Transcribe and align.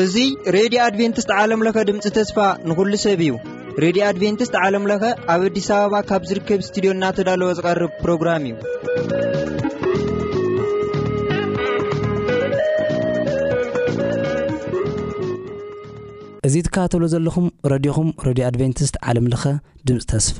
እዙ 0.00 0.14
ሬድዮ 0.56 0.78
ኣድቨንትስት 0.86 1.30
ዓለምለኸ 1.42 1.78
ድምፂ 1.88 2.02
ተስፋ 2.18 2.36
ንኩሉ 2.68 2.92
ሰብ 3.04 3.20
እዩ 3.26 3.32
ሬድዮ 3.84 4.02
ኣድቨንትስት 4.10 4.54
ዓለምለኸ 4.64 5.02
ኣብ 5.34 5.44
ኣዲስ 5.46 5.68
ኣበባ 5.78 5.94
ካብ 6.10 6.22
ዝርከብ 6.32 6.60
ስትድዮ 6.68 6.90
እናተዳለወ 6.98 7.50
ዝቐርብ 7.60 7.92
ፕሮግራም 8.02 8.44
እዩ 8.50 8.54
እዙ 16.48 16.54
ትካባተብሎ 16.68 17.04
ዘለኹም 17.16 17.48
ረድኹም 17.72 18.10
ረድዮ 18.30 18.46
ኣድቨንትስት 18.52 18.94
ዓለምለኸ 19.08 19.44
ድምፂ 19.88 20.00
ተስፋ 20.12 20.38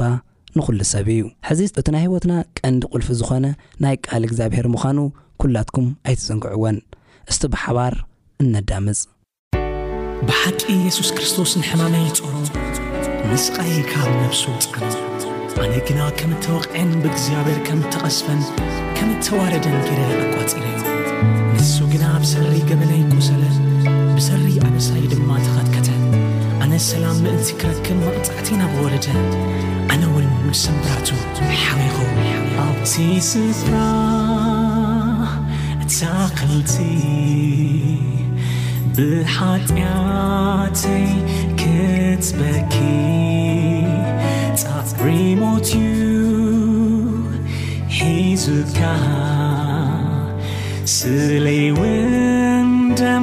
ንኹሉ 0.57 0.77
ሰብ 0.93 1.09
እዩ 1.15 1.21
ሕዚ 1.49 1.61
እቲ 1.81 1.89
ናይ 1.95 2.03
ሕወትና 2.07 2.33
ቀንዲ 2.59 2.83
ቁልፊ 2.93 3.09
ዝኾነ 3.21 3.47
ናይ 3.85 3.95
ቃል 4.09 4.23
እግዚኣብሔር 4.29 4.67
ምዃኑ 4.75 4.99
ኲላትኩም 5.43 5.87
ኣይትፅንግዕወን 6.09 6.77
እስቲ 7.33 7.43
ብሓባር 7.55 7.95
እነዳምፅብሓቂ 8.43 10.61
የሱስ 10.87 11.11
ክርስቶስንሕማመይ 11.17 12.05
ይሩ 12.07 12.27
ንስቃይካብ 13.33 14.09
ነብሱ 14.23 14.43
ፃዕ 15.55 15.63
ኣነ 15.69 15.75
ግና 15.89 16.01
ከም 16.19 16.31
ተወቅዐን 16.47 16.91
ብእግዚኣብሔር 17.03 17.59
ከም 17.69 17.79
ተቐስፈን 17.93 18.41
ከም 18.97 19.11
ተዋረደን 19.27 19.77
ገ 19.87 19.89
ኣቆፅረ 20.09 20.67
ንሱ 21.57 21.75
ግና 21.93 22.05
ኣብሰሪ 22.19 22.53
ገበና 22.71 22.93
ይጉሰለ 23.03 23.43
ብሰሪ 24.17 24.47
ኣምሳይ 24.71 25.03
ድማ 25.13 25.31
ተኸትከተ 25.47 25.89
ኣነ 26.65 26.73
ሰላም 26.91 27.17
ምእንቲ 27.27 27.47
ክረክ 27.61 27.79
ቕፃዕት 28.03 28.47
ናብወለደኣነ 28.61 30.05
sra 30.55 30.73
at 35.81 35.91
str 35.91 36.05
taklt 36.05 36.75
blhatyatey 38.95 41.07
ktbek 41.61 42.75
ta 44.61 44.77
rmoty 45.01 45.89
hzka 47.95 48.97
sl 50.85 51.47
wndem 51.79 53.23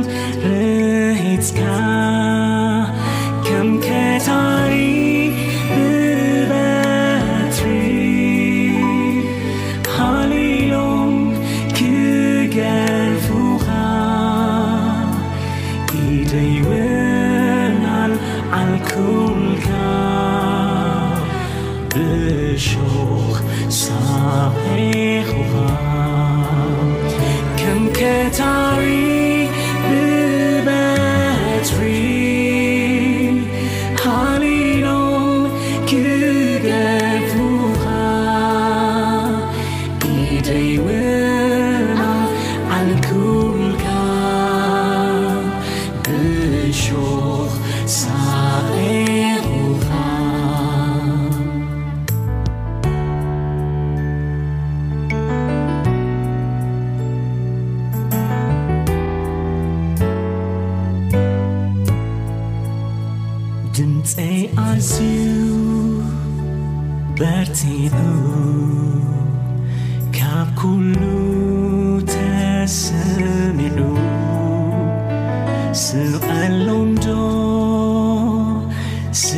ل 79.35 79.37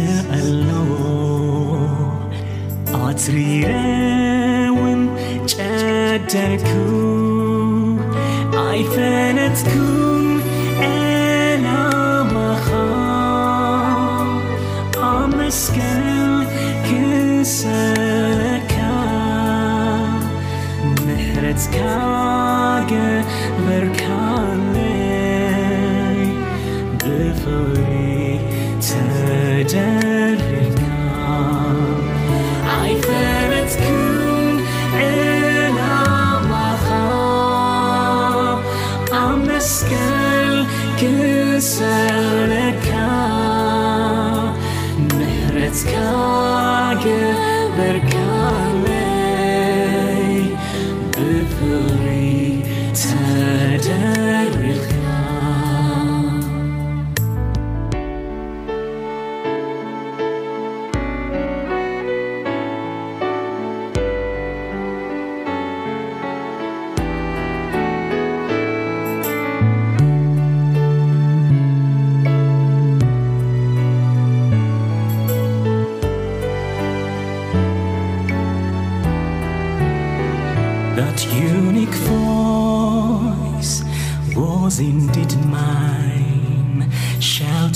أتريروn 2.93 5.01
جدركم 5.49 7.99
أيفeنتكم 8.57 10.21
أنبخ 10.83 12.67
قمسكل 14.93 16.43
كس 16.87 17.59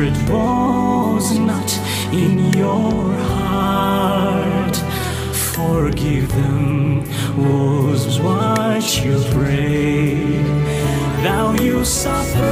it 0.00 0.14
pols 0.30 1.38
not 1.44 1.70
in 2.12 2.52
your 2.52 3.12
hert 3.34 4.76
forgive 5.34 6.28
them 6.36 7.00
wos 7.36 8.20
what 8.20 8.86
you 9.04 9.18
pray 9.32 10.42
thou 11.24 11.52
you 11.60 11.84
suffer 11.84 12.47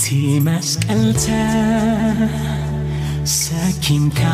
timeskelte 0.00 1.40
sekimka 3.24 4.32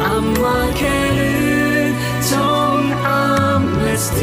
أملكلت 0.07 2.31
عممست 3.05 4.19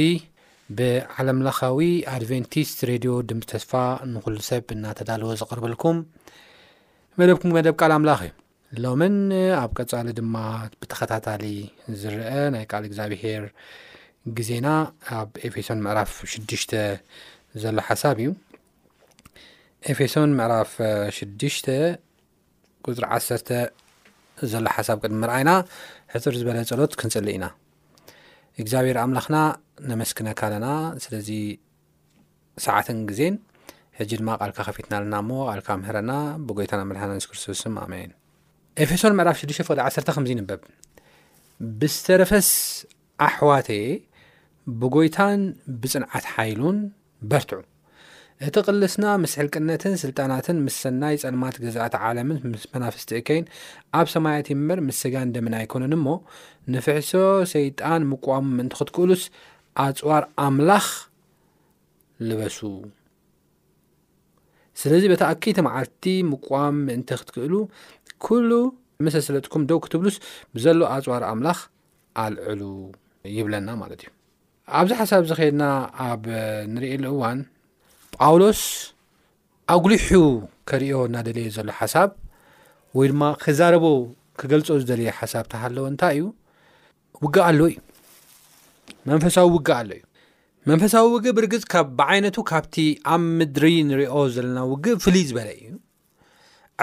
ብዓለምለኻዊ 0.76 1.78
ኣድቨንቲስት 2.12 2.78
ሬድዮ 2.90 3.12
ድምፂ 3.30 3.44
ተስፋ 3.50 3.72
ንኹሉ 4.12 4.36
ሰብ 4.48 4.64
እናተዳልዎ 4.74 5.30
ዘቕርበልኩም 5.40 5.98
መደብኩም 7.20 7.52
መደብ 7.56 7.74
ካል 7.80 7.92
ኣምላኽ 7.96 8.20
እዩ 8.26 8.32
ሎምን 8.84 9.16
ኣብ 9.60 9.70
ቀፃሊ 9.82 10.08
ድማ 10.20 10.34
ብተኸታታሊ 10.84 11.42
ዝረአ 12.04 12.32
ናይ 12.54 12.64
ካል 12.70 12.84
እግዚኣብሄር 12.90 13.44
ግዜና 14.38 14.66
ኣብ 15.18 15.30
ኤፌሶን 15.48 15.82
ምዕራፍ 15.86 16.12
6ዱሽተ 16.34 16.72
ዘሎ 17.64 17.78
ሓሳብ 17.90 18.16
እዩ 18.24 18.30
ኤፌሶን 19.94 20.30
ምዕራፍ 20.40 20.72
6ድሽተ 21.18 21.68
ቁፅሪ 22.86 23.04
ዓሰተ 23.18 23.50
እዘሎ 24.47 24.66
ሓሳብ 24.76 24.97
ቅድሚ 25.02 25.18
ምርኣይና 25.23 25.50
ሕቱር 26.12 26.35
ዝበለ 26.40 26.59
ፀሎት 26.71 26.92
ክንፅሊ 27.00 27.26
ኢና 27.37 27.47
እግዚኣብሄር 28.62 28.97
ኣምላኽና 29.04 29.38
ነመስክነካ 29.90 30.40
ኣለና 30.49 30.66
ስለዚ 31.04 31.28
ሰዓትን 32.66 32.99
ግዜን 33.11 33.35
ሕጂ 33.99 34.11
ድማ 34.21 34.30
ቃልካ 34.42 34.59
ከፊትና 34.68 34.95
ለና 35.04 35.14
እሞ 35.23 35.30
ቓልካ 35.49 35.68
ምህረና 35.83 36.12
ብጎይታን 36.49 36.83
መድሓንስ 36.90 37.26
ክርስቶስ 37.30 37.62
ኣሜን 37.85 38.11
ኤፌሶን 38.85 39.16
ምዕራፍ 39.18 39.38
6ዱሽ 39.45 39.59
ፍቅል 39.68 39.80
ዓሰተ 39.87 40.09
ከምዚንበብ 40.16 40.61
ብዝተረፈስ 41.80 42.50
ኣሕዋትየ 43.28 43.83
ብጎይታን 44.83 45.40
ብፅንዓት 45.83 46.26
ሓይሉን 46.35 46.78
በርትዑ 47.30 47.61
እቲ 48.47 48.57
ቅልስና 48.66 49.04
ምስ 49.21 49.33
ሕልቅነትን 49.38 49.95
ስልጣናትን 50.02 50.57
ምስ 50.64 50.75
ሰናይ 50.83 51.14
ፀልማት 51.23 51.54
ገዛኣት 51.62 51.95
ዓለምን 52.07 52.37
ምስ 52.50 52.64
መናፍስቲእከይን 52.75 53.47
ኣብ 53.99 54.07
ሰማያት 54.12 54.49
ምምር 54.59 54.80
ምስስጋ 54.88 55.14
እንደምን 55.26 55.54
ኣይኮነን 55.61 55.95
እሞ 55.97 56.07
ንፍሕሶ 56.75 57.11
ሰይጣን 57.54 58.02
ምቋሙ 58.11 58.45
ምእንቲ 58.59 58.75
ክትክእሉስ 58.80 59.23
ኣፅዋር 59.85 60.25
ኣምላኽ 60.45 60.87
ልበሱ 62.28 62.59
ስለዚ 64.83 65.04
በታኣኪቲ 65.14 65.59
መዓልቲ 65.68 66.04
ምቋም 66.33 66.76
ምእንት 66.87 67.09
ክትክእሉ 67.21 67.54
ኩሉ 68.26 68.50
መስሰለጥኩም 69.07 69.62
ደው 69.71 69.78
ክትብሉስ 69.85 70.16
ብዘሎዎ 70.54 70.87
ኣፅዋር 70.95 71.23
ኣምላኽ 71.33 71.59
ኣልዕሉ 72.26 72.62
ይብለና 73.38 73.68
ማለት 73.85 74.00
እዩ 74.04 74.11
ኣብዚ 74.78 74.90
ሓሳብ 75.02 75.23
ዝከድና 75.28 75.64
ኣብ 76.09 76.25
ንሪኢ 76.75 76.95
ንእዋን 77.04 77.38
ጳውሎስ 78.22 78.60
ኣጉሊሑ 79.72 80.08
ከሪኦ 80.68 80.96
እናደለየ 81.08 81.48
ዘሎ 81.56 81.68
ሓሳብ 81.80 82.10
ወይ 82.98 83.08
ድማ 83.12 83.22
ክዛረቦ 83.42 83.84
ክገልፆ 84.40 84.68
ዝደለየ 84.82 85.10
ሓሳብ 85.18 85.44
ተሃለዎ 85.52 85.84
እንታይ 85.90 86.16
እዩ 86.18 86.25
ውግ 87.25 87.37
ኣለው 87.48 87.66
እዩ 87.72 87.78
መንፈሳዊ 89.10 89.46
ውግእ 89.56 89.72
ኣሎ 89.78 89.90
እዩ 89.98 90.04
መንፈሳዊ 90.70 91.04
ውግብ 91.14 91.37
እርግፅ 91.42 91.64
ካብ 91.75 91.87
ብዓይነቱ 92.00 92.37
ካብቲ 92.50 92.76
ኣብ 93.12 93.22
ምድሪ 93.38 93.68
ንሪኦ 93.90 94.14
ዘለና 94.37 94.58
ውግብ 94.72 94.96
ፍሉይ 95.06 95.25
ዝበለ 95.30 95.48
እዩ 95.60 95.70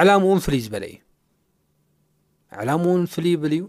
ዕላሙ 0.02 0.24
እውን 0.30 0.42
ፍሉይ 0.48 0.62
ዝበለ 0.68 0.84
እዩ 0.94 0.98
ዕላሙ 2.62 2.84
እውን 2.92 3.06
ፍልይ 3.14 3.34
ይብል 3.36 3.54
እዩ 3.58 3.64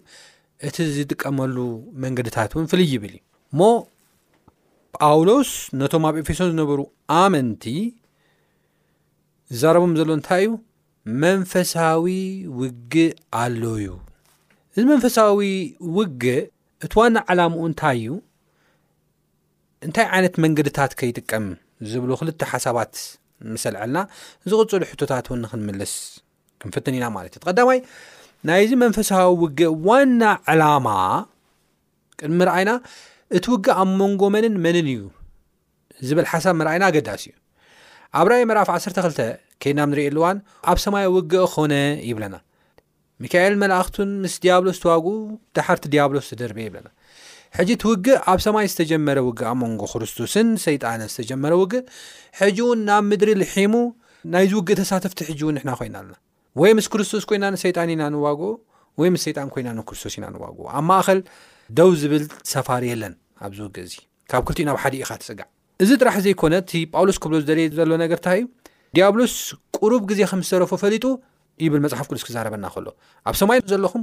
እቲ 0.69 0.77
ዝጥቀመሉ 0.97 1.57
መንገድታት 2.05 2.51
እውን 2.57 2.69
ፍልይ 2.73 2.89
ይብል 2.95 3.15
እዩ 3.19 3.23
ሞ 3.61 3.63
ጳውሎስ 5.03 5.51
ነቶም 5.81 6.05
ኣብ 6.09 6.17
ኤፌሶን 6.23 6.49
ዝነበሩ 6.53 6.81
ኣመንቲ 7.21 7.65
ዝዛረቦም 9.55 9.93
ዘሎ 9.99 10.11
እንታይ 10.19 10.43
እዩ 10.49 10.53
መንፈሳዊ 11.25 12.07
ውግእ 12.61 13.09
ኣሎ 13.43 13.61
እዩ 13.81 13.89
እዚ 14.77 14.85
መንፈሳዊ 14.93 15.41
ውግእ 15.97 16.41
እቲ 16.87 16.93
ዋና 17.01 17.17
ዓላሙኡ 17.33 17.63
እንታይ 17.71 17.97
እዩ 18.01 18.11
እንታይ 19.87 20.07
ዓይነት 20.17 20.35
መንገድታት 20.45 20.93
ከይጥቀም 21.01 21.47
ዝብሎ 21.93 22.11
ክልተ 22.21 22.43
ሓሳባት 22.53 22.95
ምሰልዐልና 23.55 23.99
ዝቕፅሉ 24.51 24.83
ሕቶታት 24.93 25.27
ውን 25.33 25.43
ክንምልስ 25.51 25.95
ክንፍትን 26.63 26.97
ኢና 26.99 27.07
ማለት 27.17 27.33
እዩ 27.37 27.43
ቀዳማይ 27.51 27.81
ናይዚ 28.49 28.71
መንፈሳዊ 28.85 29.27
ውግእ 29.43 29.75
ዋና 29.89 30.23
ዓላማ 30.53 30.89
ቅድሚርኣይና 32.21 32.71
እቲ 33.37 33.45
ውግ 33.53 33.67
ኣብ 33.81 33.89
መንጎ 34.01 34.21
መንን 34.35 34.55
መንን 34.65 34.87
እዩ 34.93 35.01
ዝበል 36.09 36.27
ሓሳብ 36.33 36.55
መርኣይና 36.59 36.85
ኣገዳሲ 36.91 37.23
እዩ 37.31 37.35
ኣብ 38.19 38.27
ራይ 38.31 38.43
መራፍ 38.51 38.69
12 38.75 39.21
ከድና 39.63 39.81
ንሪኣለዋን 39.91 40.39
ኣብ 40.71 40.79
ሰማይ 40.85 41.07
ውግእ 41.15 41.47
ኮነ 41.55 41.73
ይብለና 42.09 42.37
ሚካኤል 43.25 43.55
መእክት 43.63 43.97
ምስ 44.25 44.35
ዲያብሎዋግኡ 44.45 45.07
ደሓርቲ 45.57 45.85
ዲያብሎ 45.95 46.17
ደርብ 46.41 46.59
ለና 46.75 46.89
ትውግእ 47.83 48.19
ኣብ 48.33 48.41
ሰማይ 48.47 48.67
ዝተጀመረ 48.73 49.19
ው 49.29 49.33
ኣብ 49.51 49.59
መንጎ 49.65 49.83
ክርስቶስን 49.93 50.49
ሰይጣ 50.67 50.85
ዝጀመረ 51.17 51.53
ውግ 51.63 51.75
ሕጂውን 52.41 52.81
ናብ 52.89 53.03
ምድሪ 53.11 53.33
ልሒሙ 53.43 53.75
ናይ 54.35 54.45
ዝውግእ 54.53 54.77
ተሳተፍቲ 54.81 55.19
ሕን 55.29 55.59
ና 55.69 55.75
ኮይና 55.81 55.97
ለና 56.05 56.15
ወይ 56.61 56.71
ምስ 56.79 56.87
ክርስቶስ 56.93 57.25
ኮይና 57.31 57.45
ጣን 57.79 57.91
ኢናዋግኡ 57.95 58.51
ወይ 59.01 59.09
ምስ 59.15 59.23
ሰጣ 59.29 59.39
ኮይና 59.57 59.69
ክስቶስ 59.91 60.15
ኢናዋኣብ 60.19 60.59
እኸል 61.01 61.19
ደው 61.79 61.91
ዝብል 62.01 62.25
ሰፋሪ 62.55 62.83
የለን 62.91 63.15
ኣብዝውግ 63.47 63.77
እ 63.83 63.87
ካብ 64.31 64.49
ዩ 64.61 64.65
ናብ 64.69 64.77
ሓደ 64.83 64.95
ኢ 65.01 65.05
ትፅጋዕ 65.23 65.47
እዚ 65.83 65.91
ጥራሕ 66.01 66.17
ዘይኮነ 66.27 66.55
ጳውሎስ 66.95 67.17
ክብሎ 67.23 67.35
ዝደ 67.43 67.51
ዘሎ 67.79 67.91
ነገርታ 68.03 68.27
እዩ 68.39 68.43
ዲያብሎስ 68.97 69.35
ቅሩብ 69.77 70.03
ግዜ 70.11 70.21
ከም 70.31 70.41
ዝተረፈ 70.49 70.73
ፈሊጡ 70.83 71.05
ይብል 71.65 71.81
መፅሓፍ 71.85 72.07
ቅዱስ 72.11 72.23
ክዛረበና 72.27 72.67
ከሎ 72.75 72.87
ኣብ 73.29 73.35
ሰማይ 73.41 73.59
ዘለኹም 73.73 74.03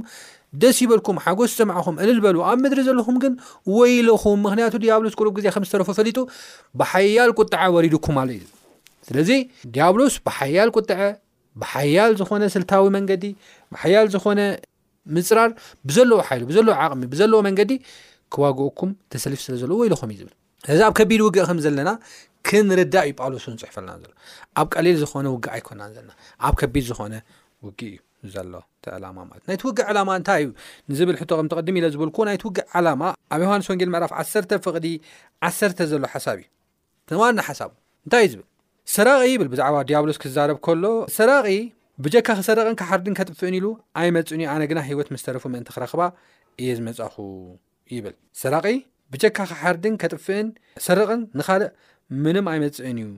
ደስ 0.62 0.76
ይበልኩም 0.82 1.16
ሓጎስ 1.24 1.52
ፅምዕኹም 1.58 1.96
እንዝበሉ 2.02 2.36
ኣብ 2.50 2.58
ምድሪ 2.64 2.80
ዘለኹም 2.88 3.16
ግን 3.24 3.32
ወይለኹም 3.78 4.38
ምክንያቱ 4.46 4.72
ያብሎስ 4.90 5.14
ሩብ 5.26 5.34
ግዜ 5.38 5.46
ከምዝተረፈ 5.56 5.88
ፈሊጡ 5.98 6.18
ብሓያል 6.82 7.30
ቁጥዐ 7.38 7.60
ወሪድኩም 7.76 8.18
ኣ 8.22 8.24
እዩ 8.36 8.42
ስለዚ 9.08 9.30
ዲያብሎስ 9.76 10.14
ብሓያል 10.28 10.70
ቁጥዐ 10.76 11.00
ብሓያል 11.62 12.12
ዝኮነ 12.20 12.44
ስልታዊ 12.56 12.86
መንገዲ 12.98 13.24
ብሓያል 13.74 14.06
ዝኮነ 14.14 14.40
ምፅራር 15.16 15.50
ብዘለዎ 15.88 16.18
ሓይሉ 16.28 16.42
ብዘለዎ 16.50 16.74
ዓቕሚ 16.84 17.02
ብዘለዎ 17.12 17.38
መንገዲ 17.48 17.72
ክዋግእኩም 18.34 18.90
ተሰሊፍ 19.12 19.40
ስለ 19.46 19.54
ዘለዎ 19.62 19.76
ወኢሉኹም 19.82 20.10
እዩ 20.14 20.18
ዝብል 20.22 20.34
ስዚ 20.68 20.80
ኣብ 20.86 20.92
ከቢድ 20.98 21.20
ውግእ 21.24 21.44
ኸም 21.48 21.58
ዘለና 21.64 21.90
ክንርዳእ 22.48 23.04
እዩ 23.08 23.12
ጳውሎስን 23.20 23.56
ፅሕፈለና 23.62 23.92
ዘሎ 24.04 24.12
ኣብ 24.60 24.66
ቀሊል 24.74 24.96
ዝኮነ 25.02 25.26
ውግ 25.34 25.46
ኣይኮና 25.56 25.82
ዘለና 25.96 26.12
ኣብ 26.46 26.54
ከቢድ 26.60 26.84
ዝኮነ 26.90 27.14
ው 27.66 27.70
ዩ 27.90 27.94
ዘሎ 28.34 28.52
ዕላማ 28.96 29.18
ማለ 29.28 29.40
ናይቲ 29.50 29.62
ውግእ 29.68 29.86
ዓላማ 29.92 30.08
እንታይ 30.20 30.42
እዩ 30.44 30.50
ንዝብል 30.90 31.16
ሕቶ 31.20 31.30
ከም 31.38 31.46
ተቐድም 31.52 31.76
ኢለ 31.78 31.86
ዝብልኩ 31.94 32.16
ናይቲ 32.28 32.42
ውግእ 32.48 32.64
ዓላማ 32.80 33.02
ኣብ 33.34 33.40
ዮሃንስ 33.44 33.66
ወንጌል 33.72 33.90
ምዕራፍ 33.94 34.12
1ሰ 34.24 34.32
ፍቕዲ 34.66 34.86
ዓሰተ 35.48 35.78
ዘሎ 35.92 36.04
ሓሳብ 36.14 36.36
እዩ 36.42 36.46
ትዋና 37.10 37.38
ሓሳቡ 37.48 37.70
እንታይ 38.06 38.24
እዩ 38.26 38.30
ዝብል 38.34 38.46
ሰራቂ 38.94 39.20
ይብል 39.32 39.48
ብዛዕባ 39.52 39.76
ዲያብሎስ 39.90 40.18
ክዛረብ 40.22 40.58
ከሎ 40.66 40.84
ሰራ 41.16 41.30
ብጀካ 42.02 42.28
ክሰርቕን 42.38 42.76
ካሓርድን 42.78 43.14
ከጥፍእን 43.18 43.54
ኢሉ 43.58 43.66
ኣይመፅእን 44.00 44.40
እዩ 44.44 44.48
ኣነ 44.54 44.62
ግና 44.70 44.78
ሂወት 44.86 45.08
ምስ 45.14 45.22
ተረፉ 45.26 45.44
ምእንቲ 45.52 45.68
ክረኽባ 45.74 46.00
እየ 46.60 46.70
ዝመፅኹ 46.78 47.14
ይብል 47.96 48.14
ስራቂ 48.40 48.64
ብጀካ 49.14 49.38
ከሓርድን 49.50 49.94
ከጥፍእን 50.02 50.48
ሰርቕን 50.86 51.20
ንካልእ 51.40 51.68
ምንም 52.24 52.46
ኣይመፅእን 52.52 52.96
እዩ 53.02 53.08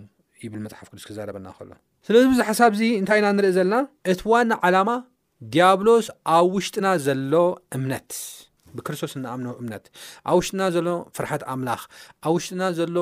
ይብል 0.44 0.60
መፅሓፍ 0.64 0.88
ቅዱስ 0.92 1.04
ክዛረበና 1.10 1.46
ከሎ 1.58 1.70
ስለዚ 2.08 2.24
ብዙሓ 2.32 2.48
ሳብዚ 2.58 2.82
እንታይ 2.98 3.20
ኢና 3.20 3.28
ንርኢ 3.36 3.50
ዘለና 3.58 3.76
እቲ 4.14 4.20
ዋን 4.32 4.50
ዓላማ 4.66 4.90
ዲያብሎስ 5.54 6.06
ኣብ 6.36 6.46
ውሽጥና 6.58 6.86
ዘሎ 7.06 7.34
እምነት 7.76 8.10
ብክርስቶስ 8.76 9.12
እንኣምነ 9.20 9.48
እምነት 9.62 9.84
ኣብ 10.30 10.36
ውሽጥና 10.40 10.62
ዘሎ 10.76 10.88
ፍርሓት 11.16 11.42
ኣምላኽ 11.54 11.82
ኣብ 12.26 12.32
ውሽጥና 12.36 12.62
ዘሎ 12.80 12.96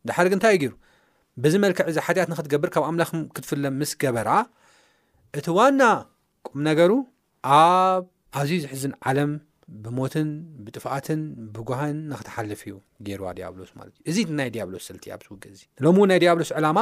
ድሓደግ 0.09 0.33
እንታይ 0.37 0.53
እዩ 0.57 0.59
ገይሩ 0.63 0.73
ብዚ 1.45 1.53
መልክዕ 1.63 1.83
እዚ 1.91 1.97
ሓጢኣት 2.05 2.29
ንክትገብር 2.33 2.69
ካብ 2.75 2.83
ኣምላክ 2.89 3.09
ክትፍለ 3.35 3.63
ምስ 3.79 3.91
ገበራ 4.03 4.29
እቲ 5.39 5.47
ዋና 5.57 5.81
ቁም 6.47 6.59
ነገሩ 6.69 6.91
ኣብ 7.57 8.03
ኣዝዩ 8.39 8.59
ዝሕዝን 8.65 8.93
ዓለም 9.09 9.33
ብሞትን 9.85 10.29
ብጥፋኣትን 10.65 11.21
ብጓህን 11.55 11.97
ንክትሓልፍ 12.11 12.61
እዩ 12.67 12.75
ገይርዋ 13.07 13.29
ዲያብሎስ 13.39 13.71
ማት 13.79 13.87
እዩ 13.91 14.03
እዚናይ 14.23 14.49
ዲያብሎስ 14.55 14.85
ስቲእ 14.89 15.13
ኣብዝው 15.15 15.37
ሎውን 15.85 16.09
ናይ 16.13 16.19
ዲያብሎስ 16.23 16.51
ዕላማ 16.59 16.79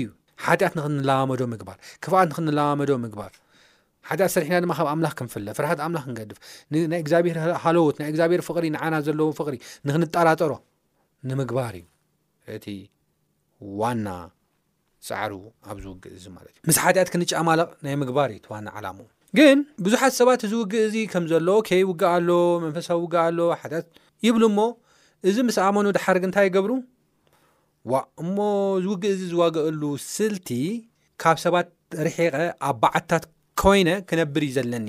ዩ 0.00 0.02
ሓጢኣት 0.46 0.74
ንክንለዋመዶ 0.78 1.40
ምግባር 1.54 1.78
ክፍኣት 2.04 2.28
ንክንለዋመዶ 2.32 2.90
ምግባር 3.04 3.32
ሓጢኣት 4.08 4.30
ሰርሕና 4.34 4.56
ድማ 4.64 4.72
ካብ 4.78 4.88
ኣምላኽ 4.92 5.12
ክንፍለ 5.18 5.46
ፍራሓት 5.56 5.80
ኣምላ 5.86 5.98
ክንገድፍ 6.04 6.38
ናይ 6.92 7.00
እግዚኣብሔር 7.04 7.36
ሃለውት 7.64 7.96
ናይ 8.00 8.08
እግዚብሔር 8.12 8.40
ፍቅሪ 8.48 8.64
ንዓና 8.74 8.94
ዘለዎ 9.06 9.26
ፍቅሪ 9.40 9.54
ንክንጠራጠሮ 9.88 10.52
ንምግባር 11.30 11.74
እዩ 11.80 11.84
እቲ 12.54 12.66
ዋና 13.80 14.08
ፃዕሩ 15.08 15.32
ኣብዚ 15.70 15.84
ውግእ 15.92 16.12
እዚ 16.18 16.24
ማለት 16.36 16.52
እዩ 16.58 16.64
ምስ 16.70 16.78
ሓጢኣት 16.84 17.08
ክንጫ 17.14 17.32
ማለቕ 17.50 17.68
ናይ 17.84 17.94
ምግባር 18.02 18.30
እዩ 18.36 18.40
ዋና 18.54 18.66
ዓላሙ 18.78 18.98
ግን 19.38 19.58
ብዙሓት 19.84 20.12
ሰባት 20.20 20.40
እዚ 20.46 20.52
ውግእ 20.62 20.82
እዚ 20.88 20.96
ከም 21.12 21.24
ዘሎ 21.32 21.48
ይ 21.76 21.82
ውግእ 21.90 22.08
ኣሎ 22.14 22.28
መንፈሳዊ 22.64 22.98
ውግእ 23.04 23.20
ኣሎ 23.26 23.38
ሓት 23.62 23.86
ይብሉ 24.26 24.42
ሞ 24.56 24.62
እዚ 25.28 25.36
ምስ 25.48 25.56
ኣመኑ 25.66 25.86
ድሓርግ 25.96 26.22
እንታይ 26.28 26.48
ገብሩ 26.56 26.72
ዋእሞ 27.90 28.36
ዝውግእ 28.84 29.12
እዚ 29.14 29.22
ዝዋገአሉ 29.32 29.82
ስልቲ 30.14 30.48
ካብ 31.22 31.36
ሰባት 31.44 31.68
ርሒቀ 32.06 32.34
ኣብ 32.68 32.76
በዓትታት 32.82 33.24
ኮይነ 33.62 33.88
ክነብር 34.08 34.42
እዩ 34.46 34.52
ዘለኒ 34.56 34.88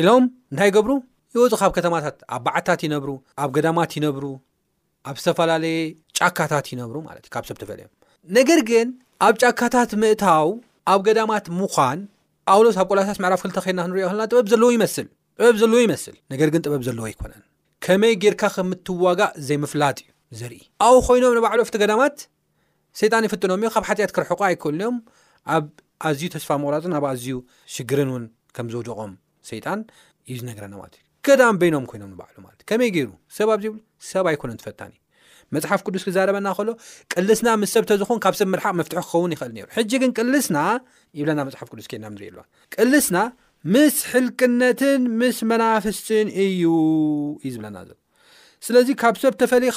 ኢሎም 0.00 0.24
እንታይ 0.52 0.70
ገብሩ 0.76 0.92
ይወፅ 1.34 1.52
ካብ 1.60 1.72
ከተማታት 1.76 2.16
ኣብ 2.34 2.42
በዓታት 2.46 2.80
ይነብሩ 2.86 3.10
ኣብ 3.42 3.50
ገዳማት 3.56 3.92
ይነብሩ 3.98 4.24
ኣብ 5.08 5.16
ዝተፈላለየ 5.22 5.78
ጫካታት 6.18 6.66
ይነብሩ 6.72 6.96
ማትእዩካብ 7.06 7.44
ሰብ 7.48 7.56
ተፈለዮም 7.62 7.92
ነገር 8.38 8.60
ግን 8.70 8.86
ኣብ 9.26 9.34
ጫካታት 9.42 9.90
ምእታው 10.02 10.48
ኣብ 10.92 11.00
ገዳማት 11.08 11.46
ምኳን 11.60 11.98
ጳውሎስ 12.48 12.76
ኣብ 12.82 12.86
ቆላታት 12.92 13.18
ምዕራፍ 13.24 13.40
ክልተከልና 13.44 13.80
ክንሪዮ 13.88 14.06
ክለና 14.10 14.24
ጥበብ 14.30 14.46
ዘለ 14.52 14.62
ይስልጥበብ 14.76 15.54
ዘለ 15.62 15.74
ይመስል 15.86 16.16
ነገር 16.32 16.48
ግን 16.54 16.62
ጥበብ 16.66 16.82
ዘለዎ 16.88 17.04
ኣይኮነን 17.08 17.42
ከመይ 17.84 18.12
ጌርካ 18.22 18.42
ከምትዋጋእ 18.56 19.32
ዘይምፍላጥ 19.48 19.96
እዩ 20.02 20.10
ዘርኢ 20.40 20.62
ኣብኡ 20.86 21.00
ኮይኖም 21.08 21.34
ንባዕሉ 21.38 21.60
ፍቲ 21.68 21.74
ገዳማት 21.82 22.16
ሰይጣን 23.00 23.22
ይፍጥኖም 23.26 23.60
እዩ 23.64 23.68
ካብ 23.74 23.84
ሓጢኣት 23.88 24.10
ክርሕቆ 24.16 24.40
ኣይክልዮም 24.48 24.96
ኣብ 25.54 25.64
ኣዝዩ 26.08 26.26
ተስፋ 26.34 26.48
መቁራፅን 26.62 26.92
ኣብ 26.98 27.04
ኣዝዩ 27.12 27.36
ሽግርን 27.74 28.10
እውን 28.12 28.24
ከም 28.56 28.66
ዘውድቆም 28.72 29.12
ሰይጣን 29.50 29.80
እዩ 30.30 30.34
ዝነገረና 30.42 30.74
ማለት 30.82 30.94
እዩ 30.98 31.02
ገዳም 31.26 31.56
በይኖም 31.60 31.84
ኮይኖም 31.92 32.10
ንባዕሉ 32.12 32.36
ማለትዩ 32.44 32.64
ከመይ 32.70 32.90
ገይሩ 32.96 33.10
ሰብ 33.38 33.48
ኣብዚ 33.54 33.66
ብ 33.72 33.80
ሰብ 34.10 34.24
ኣይኮኖ 34.30 34.50
ትፈታን 34.60 34.92
እዩ 34.94 35.00
መፅሓፍ 35.54 35.80
ቅዱስ 35.86 36.02
ክዛረበና 36.08 36.48
ከእሎ 36.58 36.70
ቅልስና 37.14 37.48
ምስ 37.62 37.70
ሰብተ 37.76 37.90
ዝኹውን 38.00 38.20
ካብ 38.26 38.34
ሰብ 38.40 38.48
ምድሓቅ 38.54 38.72
መፍትሑ 38.80 38.98
ክኸውን 39.08 39.34
ይኽእል 39.36 39.52
ሩ 39.64 39.68
ሕጂ 39.76 39.92
ግን 40.04 40.12
ቅልስና 40.18 40.58
ይብለና 41.18 41.40
መፅሓፍ 41.50 41.68
ቅዱስ 41.72 41.86
ኬናንሪኢ 41.92 42.30
ኣዋ 42.38 42.44
ቅልስና 42.76 43.18
ምስ 43.74 43.96
ሕልቅነትን 44.12 45.02
ምስ 45.20 45.36
መናፍስትን 45.50 46.26
እዩ 46.46 46.64
እዩ 47.46 47.52
ዝብለና 47.54 47.78
ዘ 47.88 47.92
ስለዚ 48.68 48.88
ካብ 49.02 49.14
ሰብ 49.22 49.34
ተፈኻ 49.42 49.76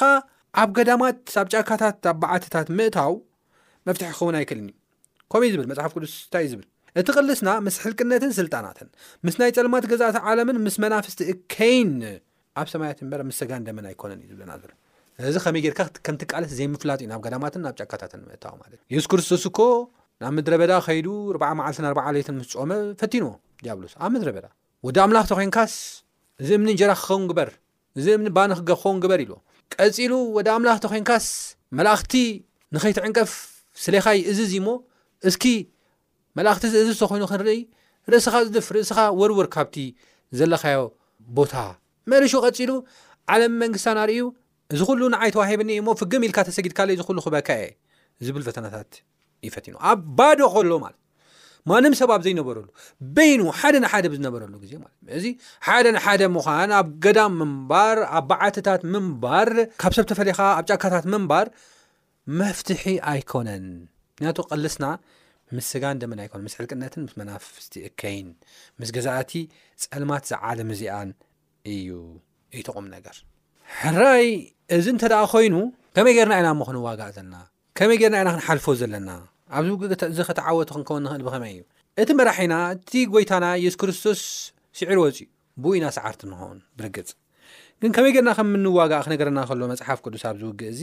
ኣብ 0.60 0.70
ገዳማት 0.76 1.18
ኣብ 1.40 1.46
ጫካታት 1.54 2.04
ኣ 2.10 2.12
በዓትታት 2.20 2.68
ምእታው 2.78 3.12
መፍትሒ 3.88 4.06
ክኸውን 4.14 4.36
ኣይክእልን 4.38 4.66
ዩ 4.68 4.72
ከምእዩ 5.32 5.50
ዝብል 5.54 5.66
መፅሓፍ 5.70 5.92
ቅዱስ 5.96 6.12
ንታይ 6.28 6.42
እዩ 6.46 6.50
ዝብል 6.52 6.66
እቲ 7.00 7.08
ቅልስና 7.16 7.50
ምስ 7.66 7.76
ሕልቅነትን 7.84 8.30
ስልጣናትን 8.38 8.88
ምስ 9.26 9.34
ናይ 9.40 9.50
ፀልማት 9.56 9.84
ገዛት 9.90 10.16
ዓለምን 10.28 10.56
ምስ 10.66 10.76
መናፍስቲ 10.84 11.20
እከይን 11.34 11.90
ኣብ 12.60 12.66
ሰማያት 12.72 12.98
በ 13.12 13.20
ምስ 13.28 13.36
ሰጋ 13.42 13.50
ደመና 13.68 13.86
ኣይኮነን 13.92 14.20
እዩ 14.24 14.30
ዝብና 14.38 14.52
ብ 14.62 14.72
እዚ 15.30 15.36
ከመይጌርካ 15.44 15.80
ከምትቃለስ 16.06 16.50
ዘይምፍላጥ 16.60 16.98
እዩ 17.02 17.08
ናብ 17.12 17.20
ገዳማትን 17.26 17.62
ናብ 17.66 17.74
ጫካታትን 17.80 18.20
ምእታው 18.30 18.56
ት 18.64 18.74
እዩ 18.90 18.96
የሱ 18.96 19.06
ክርስቶስ 19.12 19.44
እኮ 19.50 19.58
ናብ 20.22 20.32
ምድረ 20.36 20.52
በዳ 20.62 20.72
ከይዱ 20.86 21.06
ርዓ 21.36 21.48
መዓልት 21.60 21.80
ዓ 22.08 22.10
ሌትን 22.16 22.36
ምስፀመ 22.42 22.70
ፈቲኖዎ 23.02 23.32
ያሎስ 23.68 23.94
ኣብ 24.04 24.10
ምድረ 24.16 24.30
በዳ 24.36 24.46
ወዲ 24.88 24.98
ኣምላኽ 25.04 25.26
ተኮንካስ 25.32 25.74
እዚ 26.42 26.50
እምኒ 26.58 26.70
ጀራ 26.82 26.92
ክኸውን 27.02 27.24
ግበር 27.32 27.50
እዚእምኒ 28.00 28.26
ንክክኸውን 28.52 28.98
ግበር 29.04 29.20
ኢልዎ 29.24 29.38
ቀፂሉ 29.76 30.12
ወደ 30.36 30.46
ኣምላኽ 30.56 30.76
ተኮንካስ 30.84 31.26
መላእኽቲ 31.78 32.14
ንኸይትዕንቀፍ 32.74 33.30
ስለኻይ 33.84 34.18
እዚ 34.30 34.38
እዚ 34.46 34.52
እሞ 34.60 34.68
እስኪ 35.28 35.44
መላእኽቲ 36.38 36.64
ዚ 36.72 36.76
እዚ 36.82 36.88
ዝተኮይኑ 36.96 37.24
ክንርኢ 37.30 37.58
ርእስኻ 38.12 38.34
ዝድፍ 38.46 38.66
ርእስኻ 38.76 38.98
ወርውር 39.20 39.48
ካብቲ 39.54 39.76
ዘለኻዮ 40.38 40.80
ቦታ 41.38 41.54
መርሹ 42.12 42.32
ቀፂሉ 42.44 42.70
ዓለም 43.34 43.52
መንግስትታ 43.62 43.90
እናርእዩ 43.94 44.22
እዚ 44.72 44.80
ኩሉ 44.88 45.00
ንዓይ 45.14 45.30
ተዋሂብኒ 45.34 45.70
እሞ 45.80 45.88
ፍግም 46.00 46.24
ኢልካ 46.28 46.38
ተሰጊድካለ 46.48 46.90
ዚ 47.00 47.04
ሉ 47.16 47.20
ክበካ 47.26 47.48
እ 47.66 47.68
ዝብል 48.26 48.42
ፈተናታት 48.48 48.90
ይፈቲኑ 49.48 49.74
ኣብ 49.90 49.98
ባዶ 50.18 50.38
ከሎዎ 50.54 50.76
ማለት 50.86 51.00
ማንም 51.70 51.92
ሰብኣብ 52.00 52.20
ዘይነበረሉ 52.26 52.66
በይኑ 53.16 53.42
ሓደ 53.60 53.74
ንሓደ 53.84 54.04
ብዝነበረሉ 54.12 54.52
ግዜ 54.64 54.72
ማለት 54.82 54.96
እዩ 55.06 55.10
እዚ 55.18 55.26
ሓደ 55.66 55.86
ንሓደ 55.96 56.22
ምዃን 56.36 56.70
ኣብ 56.78 56.88
ገዳም 57.04 57.34
ምንባር 57.40 57.98
ኣብ 58.18 58.26
በዓትታት 58.30 58.82
ምንባር 58.94 59.48
ካብ 59.82 59.92
ሰብ 59.98 60.06
ተፈለካ 60.10 60.40
ኣብ 60.58 60.64
ጫካታት 60.72 61.06
ምንባር 61.14 61.46
መፍትሒ 62.40 62.82
ኣይኮነን 63.12 63.66
ምክንያቱ 64.14 64.38
ቅልስና 64.50 64.86
ምስ 65.56 65.66
ስጋን 65.74 66.00
ደመን 66.02 66.20
ኣይኮነን 66.24 66.44
ምስ 66.48 66.54
ሕልቅነትን 66.58 67.02
ምስ 67.08 67.14
መናፍስቲ 67.20 67.74
እከይን 67.88 68.28
ምስ 68.80 68.88
ገዛእቲ 68.96 69.32
ፀልማት 69.84 70.24
ዝዓለም 70.30 70.70
እዚኣን 70.76 71.10
እዩ 71.76 71.90
እጥቕም 72.58 72.86
ነገር 72.96 73.16
ሕራይ 73.80 74.26
እዚ 74.76 74.86
እንተደኣ 74.94 75.22
ኮይኑ 75.34 75.56
ከመይ 75.98 76.14
ጌርና 76.18 76.34
ኢና 76.42 76.48
ሞክንዋጋእ 76.60 77.12
ዘለና 77.16 77.36
ከመይ 77.80 77.98
ጌርና 78.02 78.16
ኢና 78.22 78.30
ክንሓልፎ 78.36 78.66
ዘለና 78.82 79.08
ኣብዚ 79.56 79.70
ውግእ 79.74 79.92
ዚ 80.16 80.20
ከተዓወቱ 80.28 80.68
ክንከውን 80.74 81.02
ንክእል 81.06 81.22
ብኸመይ 81.26 81.52
እዩ 81.54 81.60
እቲ 82.02 82.10
መራሒና 82.18 82.54
እቲ 82.74 82.92
ጎይታና 83.12 83.44
የሱ 83.64 83.74
ክርስቶስ 83.82 84.20
ስዕር 84.78 84.98
ወፅ 85.04 85.18
ብኡ 85.62 85.70
ኢና 85.78 85.84
ሰዓርቲ 85.96 86.20
ንኸውን 86.30 86.58
ብርግፅ 86.78 87.10
ግን 87.82 87.90
ከመይ 87.96 88.12
ጌርና 88.16 88.30
ከምንዋጋእ 88.38 89.02
ክነገርና 89.06 89.40
ከሎ 89.48 89.60
መፅሓፍ 89.72 89.98
ቅዱስ 90.04 90.22
ኣብ 90.28 90.36
ዚውግእ 90.42 90.68
እዚ 90.74 90.82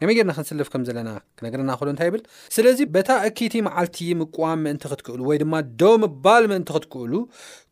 ከመይ 0.00 0.14
ጌና 0.18 0.30
ክንስለፍ 0.36 0.68
ከም 0.72 0.82
ዘለና 0.88 1.10
ክነገረና 1.38 1.70
ከሎእንታይ 1.80 2.10
ብል 2.14 2.22
ስለዚ 2.56 2.78
በታ 2.94 3.08
እኪቲ 3.28 3.54
መዓልቲ 3.66 3.98
ምቁዋም 4.20 4.60
ምእንቲ 4.64 4.84
ክትክእሉ 4.90 5.20
ወይ 5.30 5.38
ድማ 5.42 5.54
ደው 5.82 5.94
ምባል 6.04 6.44
ምእንቲ 6.52 6.70
ክትክእሉ 6.76 7.12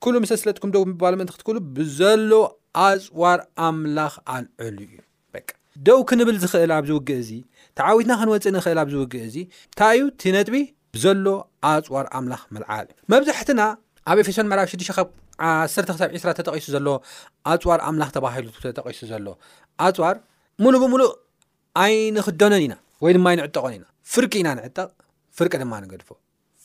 ኩሉ 0.05 0.15
ምስለስለጥኩም 0.25 0.73
ደው 0.77 0.85
ምባል 0.93 1.17
ምእንት 1.19 1.31
ክትክእሉ 1.37 1.59
ብዘሎ 1.77 2.31
ኣፅዋር 2.87 3.41
ኣምላኽ 3.69 4.17
ኣልዕሉ 4.37 4.79
እዩ 4.89 4.95
ደው 5.87 5.99
ክንብል 6.09 6.37
ዝክእል 6.43 6.71
ኣብዚ 6.79 6.91
ውግእ 6.97 7.19
እዚ 7.23 7.31
ተዓዊትና 7.79 8.13
ክንወፅእ 8.21 8.53
ንኽእል 8.57 8.79
ኣብ 8.83 8.89
ዝውግእ 8.93 9.23
እዚ 9.29 9.37
እንታይ 9.69 9.95
እዩ 9.99 10.03
ቲነጥቢ 10.23 10.55
ዘሎ 11.03 11.27
ኣፅዋር 11.71 12.05
ኣምላኽ 12.19 12.43
መልዓል 12.57 12.87
ዩ 12.91 12.95
መብዛሕትና 13.13 13.61
ኣብ 14.11 14.19
ኤፌሶን 14.23 14.47
ምዕ 14.51 14.59
6 14.73 14.93
ካብ 14.99 15.09
1 15.49 15.91
ሳ 16.01 16.07
20 16.19 16.31
ተጠቂሱ 16.39 16.67
ዘሎ 16.75 16.87
ኣፅዋር 17.53 17.81
ኣምላኽ 17.89 18.11
ተባሂሉ 18.17 18.47
ተጠቂሱ 18.67 19.01
ዘሎ 19.13 19.27
ኣፅዋር 19.87 20.17
ሙሉእ 20.65 20.81
ብምሉእ 20.85 21.13
ኣይንክደነን 21.83 22.63
ኢና 22.67 22.75
ወይ 23.07 23.13
ድማ 23.17 23.27
ይንዕጠቖን 23.35 23.75
ኢና 23.79 23.85
ፍርቂ 24.13 24.33
ኢና 24.43 24.51
ንዕጠቕ 24.59 24.89
ፍርቂ 25.39 25.53
ድማ 25.63 25.73
ንገድፎ 25.85 26.09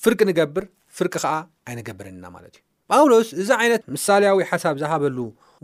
ፍርቂ 0.03 0.19
ንገብር 0.31 0.63
ፍርቂ 0.99 1.13
ከዓ 1.23 1.33
ኣይንገብርን 1.69 2.15
ኢና 2.21 2.25
ማለት 2.35 2.55
እዩ 2.57 2.63
ጳውሎስ 2.95 3.27
እዚ 3.41 3.49
ዓይነት 3.61 3.83
ምሳሌያዊ 3.95 4.39
ሓሳብ 4.51 4.75
ዝሃበሉ 4.83 5.17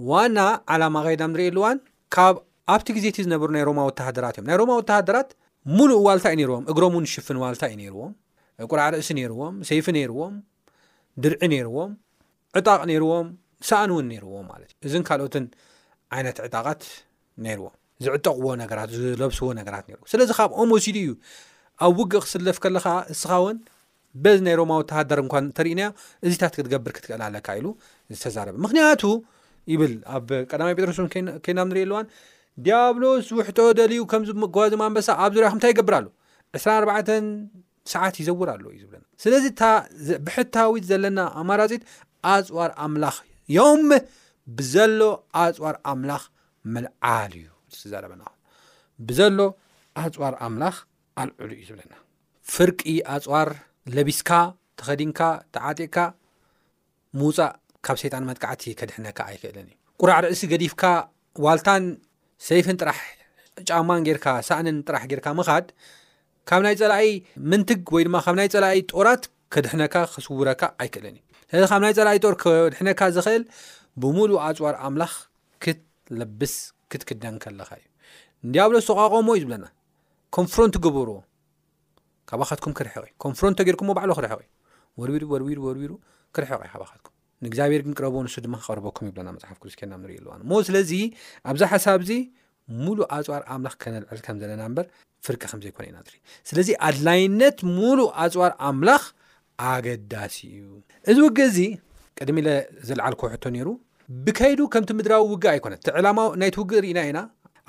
ዋና 0.09 0.37
ዓላማ 0.73 0.95
ቀድናም 1.05 1.31
ንሪእኣልዋን 1.33 1.77
ካብ 2.15 2.35
ኣብቲ 2.73 2.87
ግዜ 2.95 3.05
እቲ 3.11 3.17
ዝነበሩ 3.25 3.47
ናይ 3.55 3.63
ሮማ 3.67 3.79
ወተሃደራት 3.89 4.35
እዮም 4.37 4.45
ናይ 4.49 4.55
ሮማ 4.61 4.71
ወተሃደራት 4.79 5.29
ሙሉእ 5.77 5.99
ዋልታ 6.07 6.25
እዩ 6.35 6.43
ርዎም 6.49 6.63
እግሮምእን 6.71 7.05
ዝሽፍን 7.09 7.37
ዋልታ 7.43 7.63
እዩ 7.73 7.79
ይርዎም 7.87 8.11
ቁርዓርእሲ 8.71 9.09
ነይርዎም 9.19 9.53
ሰይፊ 9.69 9.85
ነይርዎም 9.97 10.33
ድርዒ 11.23 11.39
ነይርዎም 11.53 11.91
ዕጣቅ 12.59 12.81
ነይርዎም 12.91 13.27
ሰኣን 13.69 13.89
እውን 13.93 14.05
ነይርዎ 14.11 14.33
ማለት 14.51 14.69
እዩ 14.75 14.85
እዚን 14.89 15.03
ካልኦትን 15.09 15.45
ዓይነት 16.17 16.37
ዕጣቃት 16.47 16.83
ነይዎም 17.47 17.73
ዝዕጠቅዎ 18.05 18.45
ትዝለብስዎ 18.91 19.47
ነገራት 19.61 19.85
ስለዚ 20.11 20.29
ካብኦም 20.39 20.71
ወሲዱ 20.75 20.97
እዩ 21.05 21.11
ኣብ 21.85 21.95
ውግእ 22.01 22.23
ክስለፍ 22.25 22.57
ከለኻ 22.65 22.85
ንስኻ 23.13 23.31
ውን 23.45 23.57
በዚ 24.23 24.37
ናይ 24.45 24.55
ሮማ 24.59 24.71
ወተሃደር 24.81 25.19
እንኳ 25.23 25.35
ተርእናዮ 25.57 25.89
እዚታት 26.27 26.53
ክትገብር 26.57 26.91
ክትክእል 26.97 27.21
ኣለካ 27.25 27.47
ኢሉ 27.59 27.67
ዝተዛረብ 28.17 28.55
ምክንያቱ 28.65 29.03
ይብል 29.73 29.93
ኣብ 30.17 30.29
ቀዳማይ 30.51 30.73
ጴጥሮስ 30.77 30.97
እውን 31.01 31.09
ከይናም 31.45 31.67
ንሪኢ 31.71 31.83
ኣለዋን 31.87 32.05
ዲያብሎስ 32.65 33.27
ውሕጦ 33.37 33.57
ደልዩ 33.79 34.01
ከምዚ 34.11 34.29
መጓዝማ 34.43 34.81
ንበሳ 34.91 35.07
ኣብ 35.23 35.31
ዙሪያ 35.35 35.49
ከምታይ 35.53 35.71
ይገብር 35.73 35.95
ኣሉ 35.99 36.07
24 36.59 37.09
ሰዓት 37.93 38.15
ይዘውር 38.21 38.49
ኣለ 38.53 38.63
እዩ 38.71 38.79
ዝብለና 38.83 39.05
ስለዚ 39.23 39.45
ብሕታዊት 40.25 40.85
ዘለና 40.91 41.19
ኣማራፂት 41.41 41.83
ኣፅዋር 42.31 42.71
ኣምላኽ 42.85 43.15
ዮም 43.57 43.85
ብዘሎ 44.57 45.01
ኣፅዋር 45.41 45.75
ኣምላኽ 45.91 46.23
መልዓል 46.75 47.33
እዩ 47.39 47.45
ዛረበና 47.91 48.23
ብዘሎ 49.07 49.39
ኣፅዋር 50.03 50.33
ኣምላኽ 50.47 50.75
ኣልዑሉ 51.21 51.51
እዩ 51.57 51.63
ዝብለና 51.69 51.93
ፍርቂ 52.55 52.81
ኣፅዋር 53.15 53.47
ለቢስካ 53.97 54.29
ተኸዲንካ 54.81 55.19
ተዓጢቕካ 55.55 55.97
ምውፃእ 57.19 57.53
ካብ 57.85 57.97
ሰይጣን 58.03 58.27
መጥካዕቲ 58.31 58.63
ከድሕነካ 58.79 59.19
ኣይክእልን 59.31 59.67
እዩ 59.71 59.77
ቁራዕ 60.01 60.19
ርእሲ 60.25 60.43
ገዲፍካ 60.53 60.83
ዋልታን 61.45 61.83
ሰይፍን 62.45 62.75
ጥራሕ 62.81 62.99
ጫማን 63.69 64.01
ጌርካ 64.07 64.27
ሳኣንን 64.47 64.77
ጥራሕ 64.87 65.03
ጌርካ 65.11 65.27
ምካድ 65.39 65.67
ካብ 66.49 66.61
ናይ 66.65 66.75
ፀላእ 66.81 67.09
ምንትግ 67.51 67.79
ወይ 67.95 68.03
ድማ 68.07 68.17
ካብ 68.25 68.35
ናይ 68.39 68.47
ፀላእ 68.53 68.75
ጦራት 68.93 69.23
ክድሕነካ 69.53 69.95
ክስውረካ 70.13 70.61
ኣይክእልን 70.83 71.15
እዩ 71.17 71.23
ስለዚ 71.51 71.65
ካብ 71.71 71.81
ናይ 71.85 71.93
ፀላእ 71.99 72.17
ጦር 72.25 72.35
ከድሕነካ 72.43 73.01
ዝክእል 73.15 73.43
ብሙሉእ 74.03 74.39
ኣፅዋር 74.47 74.75
ኣምላኽ 74.87 75.13
ክትለብስ 75.65 76.53
ክትክደን 76.91 77.35
ከለኻ 77.45 77.69
እዩ 77.79 77.85
እንዲያ 78.45 78.63
ብሎ 78.69 78.77
ዝተቓቆሞ 78.85 79.27
እዩ 79.37 79.43
ዝብለና 79.45 79.65
ኮንፍሮንት 80.37 80.77
ግበርዎ 80.85 81.17
ካባኻትኩም 82.31 82.73
ክርሕ 82.77 82.95
እዩ 83.03 83.11
ኮም 83.25 83.33
ፍሮንት 83.41 83.59
ጌርኩምዎ 83.69 83.95
ባዕሎ 83.99 84.11
ክርሕ 84.19 84.33
እዩ 84.43 84.47
ወርሩ 85.01 85.21
ወርሩ 85.33 85.57
ወርሩ 85.69 85.93
ክርሕቕእዩ 86.35 86.71
ካባካትኩም 86.75 87.13
ንእግዚኣብሄር 87.45 87.81
ግን 87.85 87.93
ቅረብ 87.97 88.13
ንሱ 88.25 88.35
ድማ 88.45 88.53
ክቀርበኩም 88.61 89.05
ይብለና 89.09 89.29
መፅሓፍ 89.37 89.57
ክልስቴርናንሪኢ 89.63 90.15
ኣለዋ 90.21 90.31
ሞ 90.49 90.53
ስለዚ 90.67 90.91
ኣብዛ 91.51 91.61
ሓሳብዚ 91.73 92.09
ሙሉእ 92.85 93.05
ኣፅዋር 93.15 93.41
ኣምላኽ 93.55 93.73
ክነልዕል 93.83 94.19
ከም 94.25 94.37
ዘለና 94.41 94.63
በር 94.77 94.87
ፍርቂ 95.25 95.41
ከም 95.51 95.59
ዘይኮነ 95.65 95.85
ኢናት 95.91 96.07
ስለዚ 96.49 96.69
ኣድላይነት 96.87 97.57
ሙሉእ 97.77 98.09
ኣፅዋር 98.23 98.51
ኣምላኽ 98.69 99.03
ኣገዳሲ 99.71 100.37
እዩ 100.57 100.69
እዚ 101.11 101.17
ውግ 101.27 101.37
እዚ 101.49 101.59
ቀድሚ 102.19 102.37
ኢለ 102.43 102.49
ዘለዓል 102.89 103.15
ኮሕቶ 103.21 103.43
ኔይሩ 103.57 103.67
ብካይዱ 104.25 104.59
ከምቲ 104.73 104.89
ምድራዊ 104.97 105.23
ውግ 105.33 105.45
ኣይኮነት 105.53 105.79
እቲዕላማዊ 105.83 106.27
ናይቲ 106.41 106.57
ውግ 106.63 106.71
ርኢና 106.83 106.99
ኢና 107.09 107.19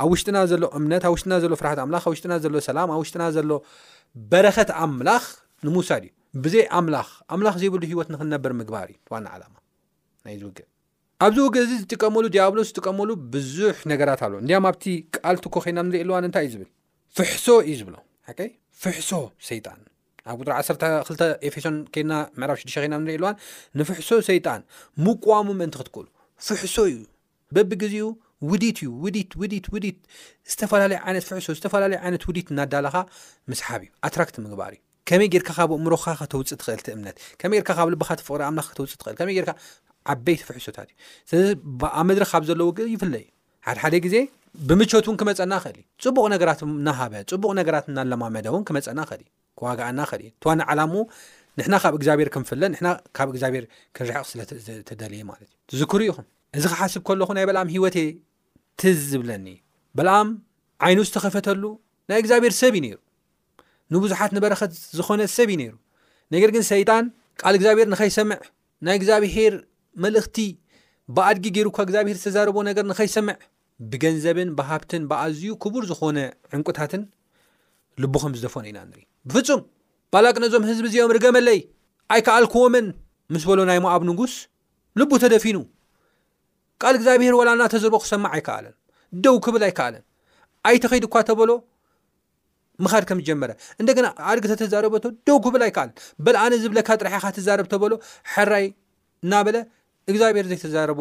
ኣብ 0.02 0.08
ውሽጥና 0.14 0.38
ዘሎ 0.52 0.64
እምነት 0.78 1.04
ኣብ 1.08 1.12
ውሽጥና 1.14 1.34
ዘሎ 1.44 1.52
ፍራሓት 1.62 1.78
ኣምላኽ 1.84 2.02
ኣብ 2.08 2.12
ውሽጥና 2.14 2.34
ዘሎ 2.44 2.54
ሰላም 2.68 2.88
ኣብ 2.94 3.00
ውሽጥና 3.02 3.24
ዘሎ 3.36 3.50
በረከት 4.32 4.70
ኣምላኽ 4.84 5.24
ንምውሳድ 5.66 6.02
እዩ 6.08 6.12
ብዘይ 6.44 6.64
ኣምላኽ 6.78 7.08
ኣምላኽ 7.34 7.54
ዘይብሉ 7.60 7.82
ሂወት 7.92 8.08
ንክነበር 8.14 8.52
ምግባር 8.60 8.86
እዩ 8.92 8.96
ዋኒ 9.12 9.26
ዓላማ 9.34 9.54
ናይ 10.24 10.34
ዝውግእ 10.40 10.66
ኣብዚ 11.26 11.38
ውግ 11.46 11.54
እዚ 11.62 11.70
ዝጥቀመሉ 11.82 12.24
ዲያብሎስ 12.34 12.66
ዝጥቀመሉ 12.70 13.08
ብዙሕ 13.34 13.76
ነገራት 13.92 14.20
ኣለ 14.26 14.34
እዲያም 14.44 14.66
ኣብቲ 14.70 14.84
ቃል 15.16 15.36
ትኮ 15.44 15.54
ከይና 15.64 15.78
ንርኢ 15.88 16.00
ኣልዋን 16.04 16.26
እንታይ 16.28 16.44
እዩ 16.48 16.50
ዝብል 16.54 16.68
ፍሕሶ 17.18 17.46
እዩ 17.66 17.74
ዝብሎ 17.80 17.96
ፍሕሶ 18.82 19.10
ሰይጣን 19.48 19.80
ኣብ 20.30 20.38
ቁጥሪ 20.42 20.50
ዓ2 20.60 21.28
ኤፌሶን 21.48 21.76
ከድና 21.94 22.14
ምዕራብ 22.40 22.56
6ዱ 22.62 22.76
ኸይናንርእ 22.82 23.18
ለዋን 23.22 23.36
ንፍሕሶ 23.80 24.08
ሰይጣን 24.30 24.60
ምቋሙ 25.04 25.46
ምእንቲ 25.60 25.74
ክትክሉ 25.80 26.06
ፍሕሶ 26.48 26.76
እዩ 26.92 26.98
በቢግዜኡ 27.56 28.08
ውዲት 28.50 28.78
እዩ 28.82 28.90
ውዲትውዲ 29.04 29.54
ውዲት 29.74 29.98
ዝተፈላለዩ 30.52 30.98
ዓይነት 31.06 31.24
ፍሶ 31.30 31.48
ዝተፈላለዩ 31.58 31.98
ዓይነት 32.04 32.24
ውዲት 32.30 32.50
እናዳለኻ 32.54 32.96
ምስሓብ 33.52 33.80
እዩ 33.86 33.90
ኣትራክት 34.08 34.36
ምግባርእዩ 34.44 34.78
ከመይ 35.08 35.28
ጌካ 35.34 35.48
ካብ 35.58 35.70
እምሮካ 35.76 36.04
ክትውፅ 36.20 36.48
ትኽእል 36.60 36.88
እምነት 36.96 37.16
ከመይጌካብ 37.40 37.88
ልካ 37.92 38.08
ትፍቅሪ 38.20 38.40
ክውፅኽልይዓበይ 38.68 40.36
ፍሒሶታ 40.48 40.76
እዩ 40.86 40.90
ስለዚ 41.30 41.48
ኣብ 41.98 42.04
መድረ 42.08 42.22
ካብ 42.32 42.42
ዘለ 42.48 42.60
ውግ 42.68 42.78
ይፍለ 42.94 43.14
እዩ 43.22 43.28
ሓደሓደ 43.68 43.94
ግዜ 44.06 44.16
ብምቾት 44.68 45.04
እውን 45.08 45.16
ክመፀና 45.20 45.52
ክእል 45.64 45.76
እዩ 45.80 45.84
ፅቡቅ 46.08 46.24
ነት 46.32 46.60
ናሃበ 46.88 47.12
ፅቡቅ 47.32 47.50
ነገራት 47.60 47.86
እናለማመደውን 47.92 48.62
ክመፀናኽእልእዩዋኣናክእልዩዋ 48.70 50.50
ዓላ 50.72 50.80
ን 51.68 51.70
ካብ 51.84 51.94
ግኣብሔር 52.02 52.28
ክፍብግብክንርሕቕስደልዩ 52.34 55.20
ማ 55.30 55.32
ዝክሩ 55.80 56.00
ኢኹም 56.10 56.26
እዚ 56.58 56.64
ክሓስብ 56.72 57.02
ከለኹ 57.08 57.28
ናይ 57.38 57.44
በልኣም 57.48 57.68
ሂወት 57.74 57.96
ትዝ 58.80 58.98
ዝብለኒ 59.12 59.46
በልኣም 59.98 60.26
ዓይኑ 60.86 60.98
ዝተኸፈተሉ 61.08 61.62
ናይ 62.10 62.18
እግዚኣብሔር 62.22 62.52
ሰብ 62.62 62.72
ዩ 62.76 62.78
ነይሩ 62.84 62.96
ንብዙሓት 63.94 64.30
ንበረኸት 64.36 64.72
ዝኾነ 64.98 65.20
ሰብእዩ 65.36 65.56
ነይሩ 65.60 65.72
ነገር 66.34 66.50
ግን 66.54 66.64
ሰይጣን 66.72 67.04
ካል 67.40 67.54
እግዚኣብሔር 67.58 67.88
ንኸይሰምዕ 67.92 68.40
ናይ 68.86 68.94
እግዚኣብሔር 69.00 69.54
መልእኽቲ 70.04 70.36
ብኣድጊ 71.16 71.44
ገይርኳ 71.56 71.76
እግዚኣብሄር 71.86 72.16
ዝተዛረቦ 72.20 72.56
ነገር 72.68 72.84
ንኸይሰምዕ 72.90 73.36
ብገንዘብን 73.90 74.48
ብሃብትን 74.58 75.02
ብኣዝዩ 75.10 75.44
ክቡር 75.62 75.82
ዝኾነ 75.90 76.18
ዕንቁታትን 76.56 77.02
ልቡኸም 78.02 78.32
ዝደፈነ 78.38 78.64
ኢና 78.70 78.78
ንሪኢ 78.88 79.04
ብፍፁም 79.34 79.60
ባላቅ 80.14 80.34
ነዞም 80.44 80.64
ህዝቢ 80.68 80.84
እዚኦም 80.90 81.12
ርገመለይ 81.16 81.58
ኣይከኣልክዎምን 82.14 82.86
ምስ 83.34 83.42
በሎ 83.48 83.58
ናይ 83.70 83.78
ሞኣብ 83.84 84.02
ንጉስ 84.10 84.34
ልቡ 85.00 85.10
ተደፊኑ 85.24 85.56
ካል 86.82 86.94
እግዚኣብሄር 86.98 87.34
ዋላ 87.40 87.48
እናተዘርቦ 87.56 87.96
ክሰማዕ 88.04 88.30
ኣይከኣለን 88.36 88.74
ደው 89.24 89.36
ክብል 89.46 89.62
ኣይከኣለን 89.68 90.04
ኣይተኸይድኳ 90.70 91.14
ተበሎ 91.30 91.50
ምድ 92.84 93.04
ከም 93.08 93.18
ዝጀመረ 93.22 93.50
እንደና 93.80 94.08
ኣድጊ 94.30 94.44
ተተዛረበ 94.50 94.94
ደክብላ 95.28 95.62
ይከኣል 95.70 95.90
በኣነ 96.26 96.52
ዝብለካ 96.64 96.88
ጥራሓካ 97.02 97.24
ትርብ 97.36 97.72
በሎ 97.82 97.92
ሓራይ 98.32 98.66
እናበለ 99.26 99.56
እግዚኣብሔር 100.10 100.46
ዘይተዛረቡ 100.50 100.98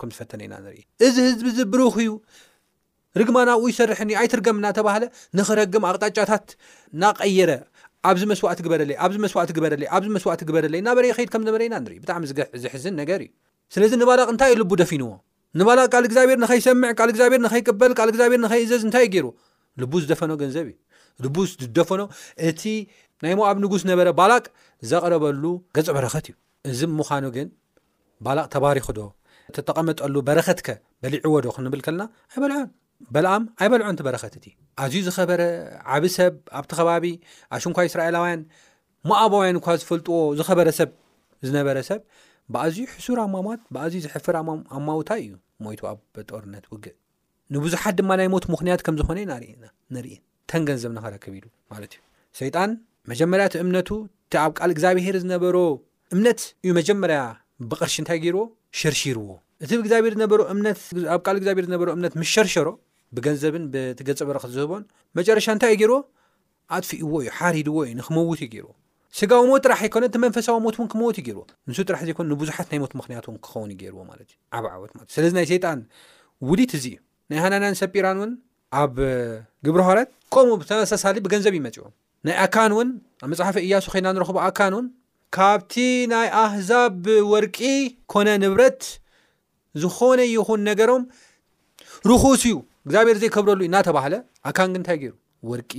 ክብ 0.00 0.06
ምዝፈተነናኢ 0.10 0.76
እዚ 1.06 1.14
ህዝቢዚ 1.28 1.58
ብሩክዩ 1.72 2.10
ርግማናብ 3.20 3.60
ኡ 3.64 3.72
ይሰርሕኒዩ 3.72 4.16
ኣይትርገም 4.20 4.56
እናባሃ 4.60 4.96
ንክረግም 5.38 5.84
ኣቅጣጫታት 5.90 6.48
ናቀይረ 7.04 7.50
ኣብዚ 8.10 8.22
መስዋእት 8.32 8.60
ግበኣዚስዋእ 8.64 9.54
በይኣዚስዋዕ 9.64 10.52
በይናበድምዘበናኢብጣዕሚ 10.54 12.24
ዝሕዝ 12.64 12.84
ነገርእዩ 13.00 13.30
ስለዚ 13.74 13.92
ንባላቕ 14.02 14.28
እንታይእዩ 14.34 14.58
ል 14.62 14.68
ደፊዎ 14.82 15.06
ንባላቕ 15.60 15.92
ል 16.02 16.06
እግዚኣብሔር 16.08 16.38
ንኸይሰምዕ 16.44 16.90
ል 17.08 17.12
ግብሔር 17.18 17.40
ንይበልልግብር 17.46 18.56
ይእዘዝእዩይ 18.60 19.06
ዝፈ 20.10 20.20
ገንዘብ 20.42 20.66
እዩ 20.70 20.74
ድቡስ 21.24 21.50
ዝደፈኖ 21.62 22.00
እቲ 22.48 22.62
ናይ 23.24 23.34
ሞ 23.38 23.44
ኣብ 23.50 23.56
ንጉስ 23.64 23.82
ነበረ 23.90 24.08
ባላቅ 24.18 24.44
ዘቕረበሉ 24.90 25.42
ገፅ 25.76 25.88
በረኸት 25.96 26.26
እዩ 26.30 26.34
እዚ 26.70 26.80
ምዃኑ 26.98 27.24
ግን 27.36 27.48
ባላቅ 28.26 28.44
ተባሪክ 28.54 28.86
ዶ 28.98 29.06
ተጠቐመጠሉ 29.56 30.14
በረኸት 30.28 30.60
ከ 30.66 30.70
በሊዕዎዶ 31.02 31.46
ክንብል 31.56 31.80
ከለና 31.86 32.04
ኣይበልን 32.34 32.64
በልኣም 33.14 33.42
ኣይበልዖን 33.62 33.96
ቲ 33.98 34.02
በረኸት 34.06 34.34
እቲ 34.38 34.46
ኣዝዩ 34.82 35.00
ዝኸበረ 35.08 35.40
ዓብ 35.96 36.04
ሰብ 36.16 36.34
ኣብቲ 36.58 36.70
ኸባቢ 36.78 37.04
ኣሽንኳ 37.56 37.78
እስራኤላውያን 37.90 38.40
ማኣባውያን 39.10 39.56
እኳ 39.60 39.68
ዝፈልጥዎ 39.82 40.18
ዝኸበረ 40.40 40.68
ሰብ 40.78 40.90
ዝነበረ 41.48 41.78
ሰብ 41.90 42.00
ብኣዝዩ 42.54 42.84
ሕሱር 42.96 43.18
ኣማት 43.26 43.60
ብኣዝዩ 43.74 44.00
ዝሕፍር 44.06 44.36
ኣማውታይ 44.78 45.20
እዩ 45.26 45.32
ሞይቱ 45.64 45.82
ኣብ 45.92 45.98
ጦርነት 46.30 46.64
ውግእ 46.72 46.94
ንቡዙሓት 47.54 47.94
ድማ 48.00 48.10
ናይ 48.20 48.28
ሞት 48.34 48.44
ምኽንያት 48.52 48.80
ከም 48.86 48.94
ዝኾነ 49.00 49.18
እ 49.24 49.26
ናእና 49.30 49.64
ንርኢ 49.96 50.16
ተን 50.50 50.62
ገንዘብ 50.68 50.92
ኸረከብ 51.04 51.32
ኢሉ 51.38 51.44
ማለት 51.72 51.92
እዩ 52.34 52.40
ይጣን 52.50 52.70
መጀመርያ 53.10 53.44
እቲ 53.48 53.54
እምነቱ 53.64 53.88
እቲ 54.28 54.34
ኣብ 54.44 54.52
ቃል 54.58 54.70
እግዚኣብሔር 54.74 55.16
ዝነበሮ 55.24 55.56
እምነት 56.14 56.40
እዩ 56.64 56.70
መጀመርያ 56.78 57.18
ብቅርሺ 57.70 57.94
እንታይ 58.02 58.18
ገይርዎ 58.24 58.42
ሸርሺርዎ 58.80 59.26
እቲ 59.64 59.70
ግዚኣብሔር 59.86 60.14
ዝኣብል 60.20 61.40
ግዚኣብር 61.42 61.64
ዝ 61.72 61.76
እምነት 61.96 62.14
ምስሸርሸሮ 62.22 62.68
ብገንዘብን 63.16 63.64
ብትገፅ 63.74 64.20
በረክዝህቦን 64.28 64.82
መጨረሻ 65.18 65.46
እንታይ 65.56 65.70
እዩ 65.74 65.78
ገይርዎ 65.82 65.96
ኣጥፍእዎ 66.76 67.12
እዩ 67.24 67.30
ሓሪድዎ 67.38 67.76
እዩ 67.86 67.92
ንክመውት 68.00 68.40
ዩ 68.46 68.48
ገይርዎ 68.56 68.72
ስጋዊ 69.18 69.42
ሞት 69.50 69.62
ጥራሕ 69.66 69.80
ይኮነ 69.88 70.04
እቲ 70.10 70.16
መንፈሳዊ 70.24 70.56
ሞትውን 70.64 70.88
ክመውት 70.92 71.16
ዩገርዎ 71.20 71.42
ንሱ 71.68 71.78
ጥራሕ 71.88 72.00
ዘይኮነ 72.08 72.26
ንብዙሓት 72.32 72.66
ናይ 72.72 72.78
ሞት 72.82 72.92
ምክንያቱእ 73.00 73.36
ክኸውን 73.44 73.70
ዩገይርዎማዩዓብዓወትስለዚናይ 73.74 75.46
ጣ 75.64 75.68
ውት 76.48 76.72
እዚእዩናይሃ 76.78 77.44
ኣብ 78.80 78.96
ግብሪ 79.66 79.80
ሃረት 79.88 80.10
ቆምኡ 80.34 80.52
ብተመሳሳሊ 80.60 81.16
ብገንዘብ 81.24 81.54
ይመፅዎም 81.58 81.92
ናይ 82.26 82.34
ኣካን 82.44 82.72
ውን 82.78 82.88
ኣብመፅሓፈ 83.24 83.56
እያሱ 83.66 83.84
ኮይልና 83.92 84.08
ንረክቡ 84.16 84.36
ኣካን 84.48 84.72
እውን 84.76 84.86
ካብቲ 85.36 85.74
ናይ 86.12 86.28
ኣህዛብ 86.44 87.04
ወርቂ 87.32 87.58
ኮነ 88.12 88.28
ንብረት 88.42 88.80
ዝኮነ 89.82 90.20
ይኹን 90.34 90.60
ነገሮም 90.70 91.02
ርኩስ 92.10 92.42
እዩ 92.48 92.54
እግዚኣብሔር 92.86 93.16
ዘይከብረሉ 93.22 93.60
ዩ 93.64 93.68
እናተባሃለ 93.70 94.14
ኣካን 94.50 94.76
እንታይ 94.80 94.98
ገይሩ 95.02 95.14
ወርቂ 95.50 95.72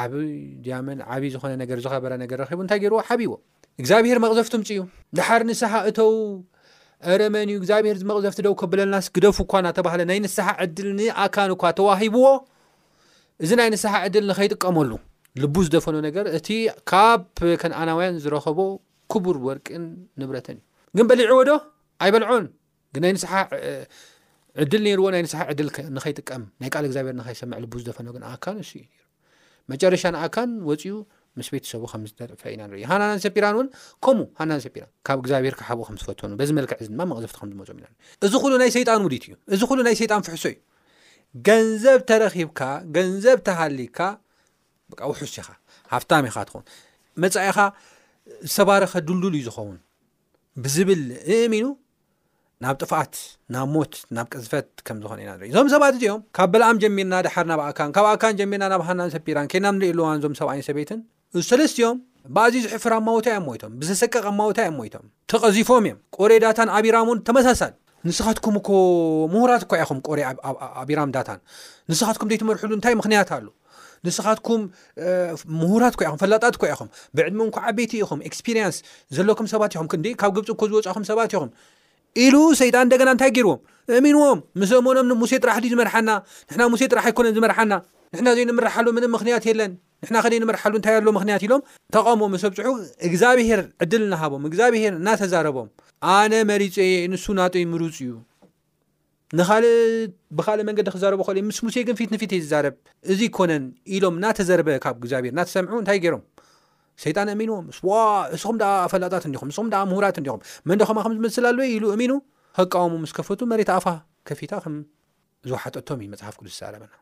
ዓብይ 0.00 0.32
ድያመን 0.64 0.98
ዓብይ 1.12 1.30
ዝኾነ 1.34 1.52
ነገር 1.62 1.76
ዝኸበረ 1.84 2.12
ነገር 2.24 2.36
ረቡ 2.50 2.58
እንታይ 2.64 2.78
ገይርዎ 2.82 2.98
ሓቢዎ 3.08 3.32
እግዚኣብሔር 3.80 4.18
መቕዘፍትምፅ 4.24 4.68
እዩ 4.74 4.80
ድሓር 5.18 5.42
ንስሓ 5.50 5.72
እተው 5.90 6.10
አረመን 7.12 7.48
እዩ 7.50 7.54
እግዚኣብሔር 7.60 7.96
ዝመቕዘፍቲ 8.02 8.38
ደው 8.46 8.54
ከብለልናስ 8.60 9.06
ክደፉ 9.14 9.36
እኳ 9.46 9.52
እናተባሃለ 9.62 10.02
ናይ 10.10 10.18
ንስሓ 10.24 10.46
ዕድል 10.64 10.88
ንኣካን 10.98 11.50
እኳ 11.56 11.62
ተዋሂብዎ 11.78 12.26
እዚ 13.44 13.50
ናይ 13.60 13.68
ንስሓ 13.74 13.92
ዕድል 14.06 14.24
ንኸይጥቀመሉ 14.30 14.90
ልቡ 15.42 15.54
ዝደፈኖ 15.66 15.96
ነገር 16.08 16.26
እቲ 16.38 16.48
ካብ 16.90 17.22
ከነኣናውያን 17.62 18.18
ዝረከቦ 18.24 18.58
ክቡር 19.12 19.38
ወርቅን 19.46 19.84
ንብረተን 20.22 20.58
እዩ 20.94 20.98
ግን 20.98 21.06
በሊይዕዎ 21.10 21.40
ዶ 21.50 21.54
ኣይበልዖን 22.06 22.44
ግ 22.94 23.02
ናይ 23.04 23.12
ንስሓ 23.16 23.32
ዕድል 24.62 24.82
ነይርዎ 24.86 25.06
ናይ 25.14 25.22
ንስሓ 25.26 25.40
ዕድል 25.52 25.68
ንኸይጥቀም 25.96 26.42
ናይ 26.62 26.70
ል 26.82 26.86
እግዚኣብሄር 26.88 27.16
ንኸይሰምዕ 27.20 27.58
ል 27.64 27.84
ዝፈኖ 27.88 28.08
ግን 28.16 28.24
ኣካን 28.32 28.58
ሱ 28.70 28.72
እዩ 28.84 28.92
መጨረሻ 29.72 30.02
ን 30.14 30.18
ኣካን 30.24 30.50
ወፅኡ 30.68 30.94
ምስ 31.38 31.46
ቤት 31.52 31.64
ሰቡ 31.70 31.82
ከምዝጥፈ 31.92 32.42
ኢና 32.54 32.62
ንዩሃናን 32.72 33.18
ሰራን 33.24 33.54
እውን 33.58 33.68
ከምኡ 34.04 34.26
ሃን 34.40 34.50
ራካብ 34.82 35.18
እግዚኣብሔርክሓብኡ 35.22 35.84
ከምዝፈትኑ 35.88 36.30
በዚመልክዕድማ 36.40 36.98
መቅዘፍቲ 37.12 37.38
ምዝመም 37.60 37.78
ኢና 37.82 37.88
እዚ 38.26 38.32
ሉ 38.50 38.54
ናይ 38.62 38.70
ይጣን 38.82 39.02
ውዲት 39.06 39.24
እዩ 39.28 39.34
እዚ 39.54 39.62
ሉ 39.78 39.80
ናይ 39.88 39.96
ይጣን 40.06 40.22
ፍሕሶ 40.26 40.44
እዩ 40.52 40.56
ገንዘብ 41.48 41.98
ተረኺብካ 42.10 42.60
ገንዘብ 42.96 43.38
ተሃሊካውስ 43.48 45.20
ውኢኻ 47.36 47.60
ዝሰባረኸ 48.48 48.92
ዱዱል 49.08 49.34
እዩ 49.38 49.42
ዝኸውን 49.46 49.74
ብዝብል 50.64 51.00
እእሚኑ 51.34 51.64
ናብ 52.64 52.76
ጥፋት 52.82 53.14
ናብ 53.54 53.66
ሞት 53.74 53.92
ናብ 54.16 54.26
ቀዝፈት 54.34 54.68
ከምዝኮነ 54.86 55.18
ኢናር 55.24 55.40
ዞም 55.56 55.68
ሰባት 55.74 55.94
እዚኦም 55.98 56.20
ካብ 56.36 56.48
በልኣም 56.52 56.80
ጀሚርና 56.82 57.14
ድሓር 57.26 57.46
ናብ 57.50 57.60
ኣ 57.66 57.66
ካብ 57.96 58.06
ኣን 58.28 58.34
ጀሚርና 58.40 58.66
ናብ 58.72 58.84
ሃናን 58.90 59.12
ሰራን 59.16 59.50
ከና 59.54 59.66
ንሪኢ 59.78 59.90
ኣልዋን 59.94 60.22
ዞም 60.24 60.34
ሰብይ 60.40 60.62
ሰበትን 60.68 61.00
እሰለስትዮም 61.40 61.96
ብኣዝዩ 62.34 62.60
ዝሕፍር 62.70 62.92
ኣ 62.96 62.98
ማዎታ 63.06 63.26
እዮም 63.32 63.44
ሞይቶም 63.48 63.72
ብዘሰቀቕ 63.80 64.22
ኣማዎታ 64.30 64.58
እዮም 64.66 64.76
ሞይቶም 64.80 65.04
ተቐዚፎም 65.30 65.84
እዮም 65.88 65.98
ቆሬ 66.16 66.32
ዳታን 66.44 66.68
ኣቢራምእን 66.76 67.18
ተመሳሳል 67.28 67.72
ንስኻትኩም 68.08 68.54
እኮ 68.60 68.68
ምሁራት 69.32 69.62
ኳ 69.70 69.80
ኢኹም 69.82 69.98
ቆሬ 70.08 70.20
ኣቢራም 70.82 71.10
ዳታን 71.16 71.38
ንስኻትኩም 71.90 72.28
ዘይ 72.32 72.38
ትመርሑሉ 72.42 72.72
እንታይ 72.78 72.94
ምክንያት 73.00 73.30
ኣሉ 73.36 73.46
ንስኻትኩም 74.06 74.62
ምሁራት 75.62 75.94
ኳኢኹም 75.98 76.18
ፈላጣት 76.22 76.56
ኳ 76.62 76.72
ኢኹም 76.72 76.88
ብዕድሚንኩ 77.18 77.54
ዓበይቲ 77.68 77.92
ኢኹም 78.04 78.20
ኤክስፒሪንስ 78.28 78.78
ዘለኩም 79.18 79.46
ሰባት 79.52 79.74
ኢኹም 79.76 79.88
ክንዲ 79.94 80.06
ካብ 80.22 80.32
ግብፂ 80.38 80.48
ኮ 80.60 80.62
ዝወፃእኹም 80.72 81.06
ሰባት 81.10 81.30
ኢኹም 81.36 81.50
ኢሉ 82.22 82.34
ሰይጣን 82.60 82.84
እንደገና 82.86 83.10
እንታይ 83.14 83.30
ገይርዎም 83.36 83.60
እሚንዎም 83.98 84.38
ምስሞኖም 84.60 85.08
ሙሴ 85.22 85.32
ጥራሕ 85.42 85.56
ዩ 85.64 85.70
ዝመርሓና 85.72 86.10
ንሕና 86.48 86.62
ሙሴ 86.72 86.82
ጥራሕ 86.92 87.04
ኣይኮነን 87.08 87.34
ዝመርሓና 87.38 87.72
ንሕና 88.14 88.28
ዘይ 88.36 88.44
ንምርሓሉ 88.50 88.86
ም 88.96 88.98
ምክንያት 89.16 89.44
የለን 89.48 89.72
ንሕና 90.04 90.16
ከደ 90.24 90.34
ንምርሓሉ 90.44 90.72
እታይ 90.80 90.96
ኣለ 90.98 91.08
ምክንያት 91.16 91.42
ኢሎም 91.46 91.62
ተቃሞዎም 91.96 92.34
ሰብፅሑ 92.44 92.68
እግዚኣብሄር 93.08 93.62
ዕድል 93.84 94.02
እናሃቦም 94.06 94.44
እግዚኣብሄር 94.50 94.92
እናተዛረቦም 95.00 95.68
ኣነ 96.16 96.32
መሪፅ 96.52 96.76
ንሱ 97.14 97.26
ናጦይ 97.40 97.64
ምሩፅ 97.72 97.98
እዩ 98.04 98.12
ንኻልእ 99.38 99.74
ብካልእ 100.38 100.64
መንገዲ 100.68 100.88
ክዛረቡ 100.96 101.20
ክእል 101.26 101.36
እዩ 101.40 101.44
ምስ 101.50 101.58
ሙሴ 101.66 101.76
ግን 101.88 101.96
ፊት 102.00 102.10
ንፊት 102.14 102.32
ዝዛረብ 102.44 102.74
እዚ 103.12 103.20
ኮነን 103.38 103.64
ኢሎም 103.96 104.14
እናተዘርበ 104.20 104.68
ካብ 104.84 104.96
እግዚኣብሄር 105.02 105.32
እናተሰምዑ 105.34 105.74
እንታይ 105.82 105.98
ገይሮም 106.04 106.22
ሰይጣን 107.02 107.28
እሚንዎምዋንስኹም 107.34 108.56
ዳ 108.62 108.66
ኣፈላጣት 108.86 109.24
ዲኹም 109.34 109.48
ንስኹም 109.50 109.68
ዳ 109.74 109.78
ምሁራት 109.90 110.16
እዲኹም 110.20 110.40
መንደ 110.68 110.80
ኸማ 110.88 110.98
ከም 111.04 111.12
ዝመስላኣለዎ 111.18 111.64
ኢሉ 111.74 111.84
እሚኑ 111.94 112.12
ከቃወሙ 112.56 112.92
ምስ 113.04 113.12
ከፈቱ 113.16 113.40
መሬት 113.52 113.70
ኣፋ 113.76 113.86
ከፊታ 114.28 114.52
ከም 114.64 114.74
ዝወሓጠቶም 115.48 115.98
ዩ 116.04 116.08
መፅሓፍ 116.14 116.36
ዝዘረበና 116.52 116.92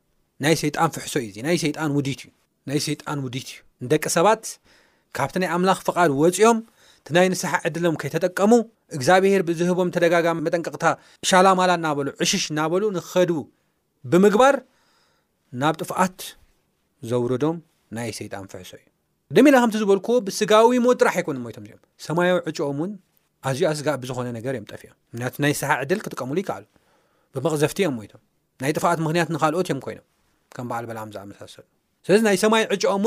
ናይ 0.44 0.55
ይጣን 0.68 0.90
ፍሕሶ 0.96 1.14
እዩናጣዲእዩናይ 1.26 1.59
ሰይጣን 2.87 3.18
ውዲት 3.26 3.48
እዩ 3.50 3.59
ንደቂ 3.85 4.05
ሰባት 4.16 4.44
ካብቲ 5.16 5.35
ናይ 5.42 5.50
ኣምላኽ 5.57 5.78
ፍቓድ 5.88 6.11
ወፂኦም 6.22 6.59
ትናይ 7.09 7.26
ንስሓ 7.33 7.52
ዕድሎም 7.68 7.96
ከይተጠቀሙ 8.02 8.52
እግዚኣብሄር 8.96 9.42
ብዝህቦም 9.48 9.88
ተደጋጋሚ 9.96 10.38
መጠንቅቅታ 10.46 10.85
ሻላማላ 11.31 11.70
እናበሉ 11.81 12.09
ዕሽሽ 12.26 12.44
እናበሉ 12.52 12.83
ንክኸድቡ 12.96 13.38
ብምግባር 14.12 14.57
ናብ 15.62 15.74
ጥፍዓት 15.83 16.18
ዘውረዶም 17.11 17.59
ናይ 17.98 18.11
ሰይጣን 18.20 18.46
ፍሕሶ 18.52 18.72
እዩ 18.81 18.85
ደሚ 19.36 19.46
ላ 19.52 19.56
ከምቲ 19.62 19.76
ዝበልክዎ 19.82 20.14
ብስጋዊ 20.26 20.70
ሞ 20.84 20.86
ጥራሕ 21.00 21.14
ኣይኮኑ 21.20 21.36
ቶምእዚኦም 21.56 21.80
ሰማያዊ 22.06 22.36
ዕጨኦም 22.48 22.78
ውን 22.82 22.90
ኣዝዩ 23.48 23.62
ኣ 23.68 23.70
ስጋ 23.78 23.88
ብዝኮነ 24.02 24.28
ነገር 24.38 24.52
እዮምፍዮይስሓ 24.56 25.70
ዕልክቀምሉይሉብመቅዘፍቲ 25.96 27.78
እዮምቶም 27.86 28.20
ናይ 28.62 28.70
ጥፋት 28.78 28.98
ምክንያት 29.04 29.28
ንካልኦትእዮምይኖዝኣሳሰስለዚ 29.34 32.20
ናይ 32.28 32.36
ሰማይ 32.44 32.62
ዕጨኦም 32.76 33.04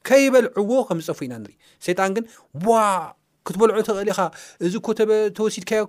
ከይበልዕዎ 0.08 0.70
ከምዝፀፉ 0.88 1.18
ኢና 1.26 1.34
ንርኢ 1.42 1.54
ሰይጣን 1.86 2.10
ግን 2.16 2.24
ዋ 2.68 2.78
ክትበልዖ 3.48 3.76
ተኽእል 3.86 4.08
ኢኻ 4.12 4.20
እዚኮተተወሲድካያ 4.66 5.80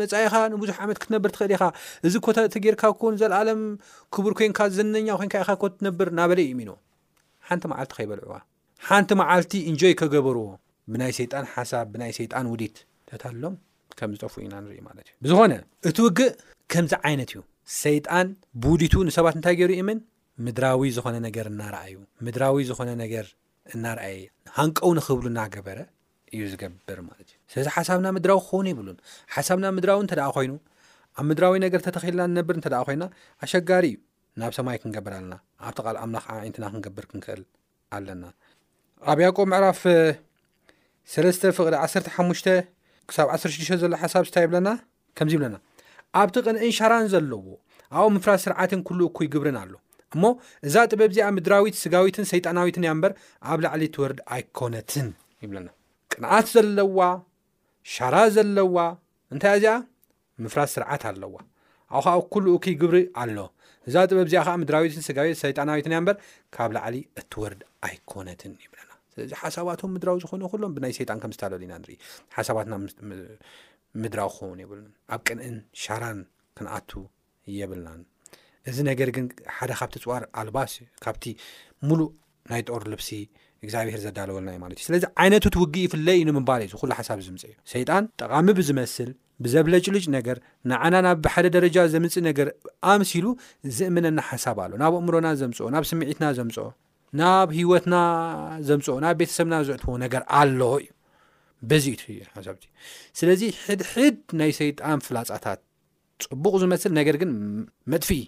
መፃኻ 0.00 0.34
ንብዙሕ 0.52 0.76
ዓት 0.84 0.98
ክትነብርትኽእል 1.02 1.52
ኢኻ 1.56 1.64
እዚኮተተጌይርካ 2.08 2.82
ኮንዘለኣለም 3.02 3.60
ክቡር 4.14 4.32
ኮንካ 4.40 4.58
ዘነኛ 4.76 5.08
ኮይን 5.20 5.30
ኢካ 5.42 5.58
ትነብር 5.78 6.08
ናበለይ 6.18 6.48
እሚንዎ 6.54 6.74
ሓንቲ 7.50 7.64
ማዓልቲ 7.72 7.92
ከይበልዕዋ 7.98 8.34
ሓንቲ 8.88 9.10
ማዓልቲ 9.20 9.52
እንጆይ 9.72 9.94
ከገበርዎ 10.00 10.44
ብናይ 10.92 11.12
ሰይጣን 11.20 11.44
ሓሳብ 11.54 11.86
ብናይ 11.94 12.12
ሰይጣን 12.18 12.46
ውዲት 12.52 12.76
ተታሎም 13.10 13.54
ከምዝጠፉ 13.98 14.34
ኢና 14.46 14.54
ንርኢ 14.64 14.78
ማለት 14.88 15.06
እዩ 15.10 15.16
ብዝኾነ 15.24 15.52
እቲ 15.88 15.96
ውግእ 16.06 16.30
ከምዚ 16.72 16.92
ዓይነት 17.08 17.30
እዩ 17.32 17.40
ሰይጣን 17.84 18.28
ብውዲቱ 18.62 18.94
ንሰባት 19.08 19.34
እንታይ 19.38 19.54
ገይሩ 19.60 19.72
እምን 19.82 19.98
ምድራዊ 20.44 20.84
ዝኾነ 20.96 21.16
ነገር 21.26 21.46
እናርኣ 21.50 21.78
እዩ 21.88 21.96
ምድራዊ 22.26 22.56
ዝኾነ 22.68 22.90
ነገር 23.02 23.26
እናርኣየ 23.74 24.22
ሃንቀው 24.56 24.90
ንክህብሉ 24.98 25.26
እናገበረ 25.30 25.78
እዩ 26.34 26.40
ዝገብር 26.52 27.00
ማለት 27.08 27.28
እዩ 27.32 27.36
ስለዚ 27.52 27.68
ሓሳብና 27.74 28.06
ምድራዊ 28.16 28.38
ክኸውን 28.44 28.68
ይብሉን 28.70 28.98
ሓሳብና 29.34 29.66
ምድራዊ 29.76 29.98
እንተደኣ 30.04 30.26
ኮይኑ 30.36 30.52
ኣብ 31.18 31.24
ምድራዊ 31.30 31.54
ነገር 31.66 31.80
ተተኺልና 31.86 32.22
ንነብር 32.30 32.56
እተደ 32.60 32.74
ኮይና 32.88 33.04
ኣሸጋሪ 33.46 33.86
እዩ 33.92 33.98
ናብ 34.42 34.52
ሰማይ 34.58 34.78
ክንገብር 34.82 35.12
ኣለና 35.18 35.34
ኣብቲ 35.66 35.78
ቃል 35.86 35.96
ምናክዓ 36.10 36.36
ንትና 36.50 36.64
ክንገብር 36.72 37.04
ክንክእል 37.10 37.42
ኣለና 37.98 38.24
ኣብ 39.12 39.18
ያቆ 39.26 39.38
ምዕራፍ 39.52 39.80
ሰለስተ 41.14 41.42
ፍቅዲ 41.58 41.74
1ሓሙሽ 42.00 42.42
ክሳብ 43.10 43.28
16ሽ 43.36 43.68
ዘሎ 43.82 43.94
ሓሳብ 44.04 44.24
ስታይ 44.30 44.44
ብለና 44.50 44.68
ከምዚ 45.18 45.32
ይብለና 45.36 45.56
ኣብቲ 46.22 46.36
ቅንዕን 46.46 46.74
ሻራን 46.80 47.06
ዘለዎ 47.14 47.46
ኣኦ 48.00 48.04
ምፍራት 48.16 48.40
ስርዓትን 48.46 48.80
ኩሉ 48.88 49.00
እኩይ 49.12 49.28
ግብርን 49.32 49.56
ኣሎ 49.62 49.72
እሞ 50.14 50.24
እዛ 50.68 50.74
ጥበብ 50.90 51.10
እዚኣ 51.14 51.26
ምድራዊት 51.36 51.76
ስጋዊትን 51.82 52.26
ሰይጣናዊትን 52.32 52.84
እያ 52.86 52.92
ምበር 52.98 53.12
ኣብ 53.50 53.58
ላዕሊ 53.64 53.82
እትወርድ 53.90 54.20
ኣይኮነትን 54.34 55.08
ይብለና 55.44 55.68
ቅንኣት 56.12 56.46
ዘለዋ 56.54 56.98
ሻራ 57.94 58.16
ዘለዋ 58.36 58.76
እንታ 59.34 59.44
ዚኣ 59.62 59.74
ምፍላት 60.44 60.70
ስርዓት 60.74 61.02
ኣለዋ 61.10 61.34
ኣብ 61.96 62.02
ከዓ 62.06 62.14
ኩልኡ 62.34 62.54
ክ 62.64 62.76
ግብሪ 62.82 62.98
ኣሎ 63.22 63.38
እዛ 63.88 63.94
ጥበብ 64.10 64.26
እዚኣ 64.28 64.42
ከዓ 64.48 64.54
ምድራዊትን 64.62 65.04
ስጋዊት 65.08 65.38
ሰይጣናዊት 65.44 65.86
ንእያ 65.90 66.00
ምበር 66.04 66.16
ካብ 66.56 66.70
ላዕሊ 66.76 66.96
እትወርድ 67.22 67.62
ኣይኮነትን 67.88 68.52
ይብለና 68.66 68.90
ስለዚ 69.14 69.30
ሓሳባቶም 69.42 69.90
ምድራዊ 69.96 70.18
ዝኾነ 70.24 70.42
ኩሎም 70.52 70.74
ብናይ 70.76 70.92
ሰይጣን 70.98 71.18
ከምዝተለል 71.22 71.64
ኢና 71.66 71.74
ንሪኢ 71.82 71.98
ሓሳባትና 72.36 72.74
ምድራዊ 74.02 74.28
ክኸውን 74.36 74.60
የብለ 74.64 74.80
ኣብ 75.14 75.20
ቅንዕን 75.28 75.56
ሻራን 75.82 76.20
ክንኣቱ 76.58 76.90
የብልናን 77.58 78.00
እዚ 78.70 78.78
ነገር 78.90 79.08
ግን 79.16 79.24
ሓደ 79.58 79.70
ካብቲ 79.80 79.96
ፅዋር 80.04 80.22
ኣልባስ 80.40 80.72
ዩ 80.80 80.84
ካብቲ 81.04 81.24
ሙሉእ 81.88 82.10
ናይ 82.50 82.62
ጦር 82.68 82.82
ልብሲ 82.92 83.08
እግዚኣብሄር 83.64 84.00
ዘዳለወልና 84.04 84.52
ዩማለት 84.56 84.76
እዩ 84.80 84.84
ስለዚ 84.88 85.02
ዓይነቱ 85.22 85.44
ትውጊእ 85.54 85.84
ይፍለይ 85.86 86.16
እዩ 86.20 86.24
ንምባል 86.28 86.60
እዩዚ 86.64 86.74
ኩሉ 86.80 86.90
ሓሳብ 86.98 87.18
ዝምፅእ 87.26 87.52
እዩ 87.52 87.58
ሰይጣን 87.72 88.04
ጠቃሚ 88.20 88.46
ብዝመስል 88.58 89.10
ብዘብለ 89.44 89.74
ጭልጭ 89.86 90.04
ነገር 90.16 90.36
ንዓና 90.70 90.94
ናብሓደ 91.06 91.46
ደረጃ 91.56 91.76
ዘምፅእ 91.94 92.24
ነገር 92.28 92.48
ኣምሲሉ 92.92 93.26
ዝእምነና 93.76 94.18
ሓሳብ 94.30 94.58
ኣሎ 94.64 94.72
ናብ 94.82 94.94
ኣእምሮና 94.98 95.28
ዘምፅ 95.42 95.58
ናብ 95.74 95.86
ስምዒትና 95.90 96.26
ዘምፅ 96.38 96.56
ናብ 97.20 97.48
ሂወትና 97.58 97.96
ዘም 98.68 98.80
ናብ 99.04 99.16
ቤተሰብና 99.22 99.54
ዘእትዎ 99.68 99.94
ነገር 100.04 100.22
ኣሎ 100.40 100.60
እዩ 100.82 100.88
በዚ 101.70 101.86
ስለዚ 103.18 103.42
ሕድሕድ 103.64 104.16
ናይ 104.40 104.52
ሰይጣን 104.60 105.02
ፍላፃታት 105.06 105.60
ፅቡቅ 106.30 106.54
ዝመስል 106.62 106.92
ነገር 107.00 107.16
ግን 107.22 107.30
መጥፊእ 107.92 108.24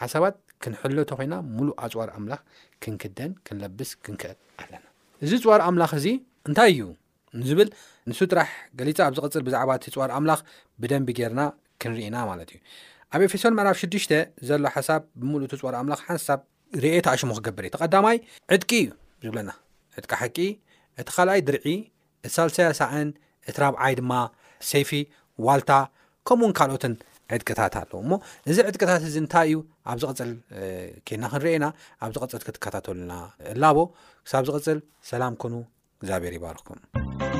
ሓሳባት 0.00 0.34
ክንሕለቶ 0.62 1.08
ኮይና 1.18 1.34
ሙሉእ 1.56 1.74
ኣፅዋር 1.84 2.08
ኣምላኽ 2.16 2.40
ክንክደን 2.82 3.30
ክንለብስ 3.46 3.90
ክንክእል 4.04 4.36
ኣለና 4.62 4.84
እዚ 5.24 5.30
ፅዋር 5.44 5.60
ኣምላኽ 5.68 5.92
እዚ 5.98 6.06
እንታይ 6.48 6.70
እዩ 6.74 6.82
ንዝብል 7.40 7.68
ንሱ 8.08 8.18
ጥራሕ 8.32 8.48
ገሊፃ 8.78 8.98
ኣብ 9.06 9.12
ዚቕፅል 9.18 9.42
ብዛዕባ 9.46 9.70
እቲ 9.78 9.84
ፅዋር 9.94 10.10
ኣምላኽ 10.18 10.40
ብደንቢ 10.82 11.08
ጌርና 11.18 11.42
ክንርኢና 11.82 12.16
ማለት 12.30 12.48
እዩ 12.52 12.58
ኣብ 13.14 13.22
ኤፌሶን 13.28 13.54
ምዕራፍ 13.58 13.76
6ዱሽተ 13.86 14.12
ዘሎ 14.48 14.64
ሓሳብ 14.76 15.02
ብምሉእ 15.20 15.48
እቲ 15.48 15.54
ፅዋር 15.62 15.74
ኣምላኽ 15.80 16.00
ሓንሳብ 16.08 16.40
ርአት 16.84 17.06
ኣሽሙ 17.14 17.30
ክገበር 17.38 17.64
እዩ 17.66 17.72
ተቐዳማይ 17.76 18.16
ዕድቂ 18.54 18.70
እዩ 18.84 18.90
ዝብለና 19.26 19.50
ዕጥቃ 19.98 20.12
ሓቂ 20.22 20.38
እቲ 21.02 21.08
ካልኣይ 21.16 21.40
ድርዒ 21.48 21.66
እሳልሳያ 22.28 22.68
ሳእን 22.80 23.08
እቲራብዓይ 23.50 23.94
ድማ 24.00 24.12
ሰይፊ 24.70 24.90
ዋልታ 25.46 25.72
ከምኡእውን 26.28 26.54
ካልኦትን 26.58 26.92
ዕድቀታት 27.34 27.74
ኣለው 27.82 27.98
እሞ 28.04 28.10
እዚ 28.52 28.56
ዕድቀታት 28.70 29.02
እዚ 29.10 29.16
እንታይ 29.22 29.48
እዩ 29.52 29.58
ኣብዚ 29.92 30.02
ቕፅል 30.10 30.30
ኬና 31.08 31.22
ክንርአና 31.34 31.66
ኣብዚ 32.06 32.16
ቅፅል 32.24 32.42
ክትከታተሉና 32.48 33.12
ዕላቦ 33.54 33.78
ሳብ 34.32 34.44
ዝቕፅል 34.50 34.80
ሰላም 35.12 35.36
ኮኑ 35.44 35.54
እግዚኣብሔር 36.02 36.36
ይባርክኩም 36.38 37.32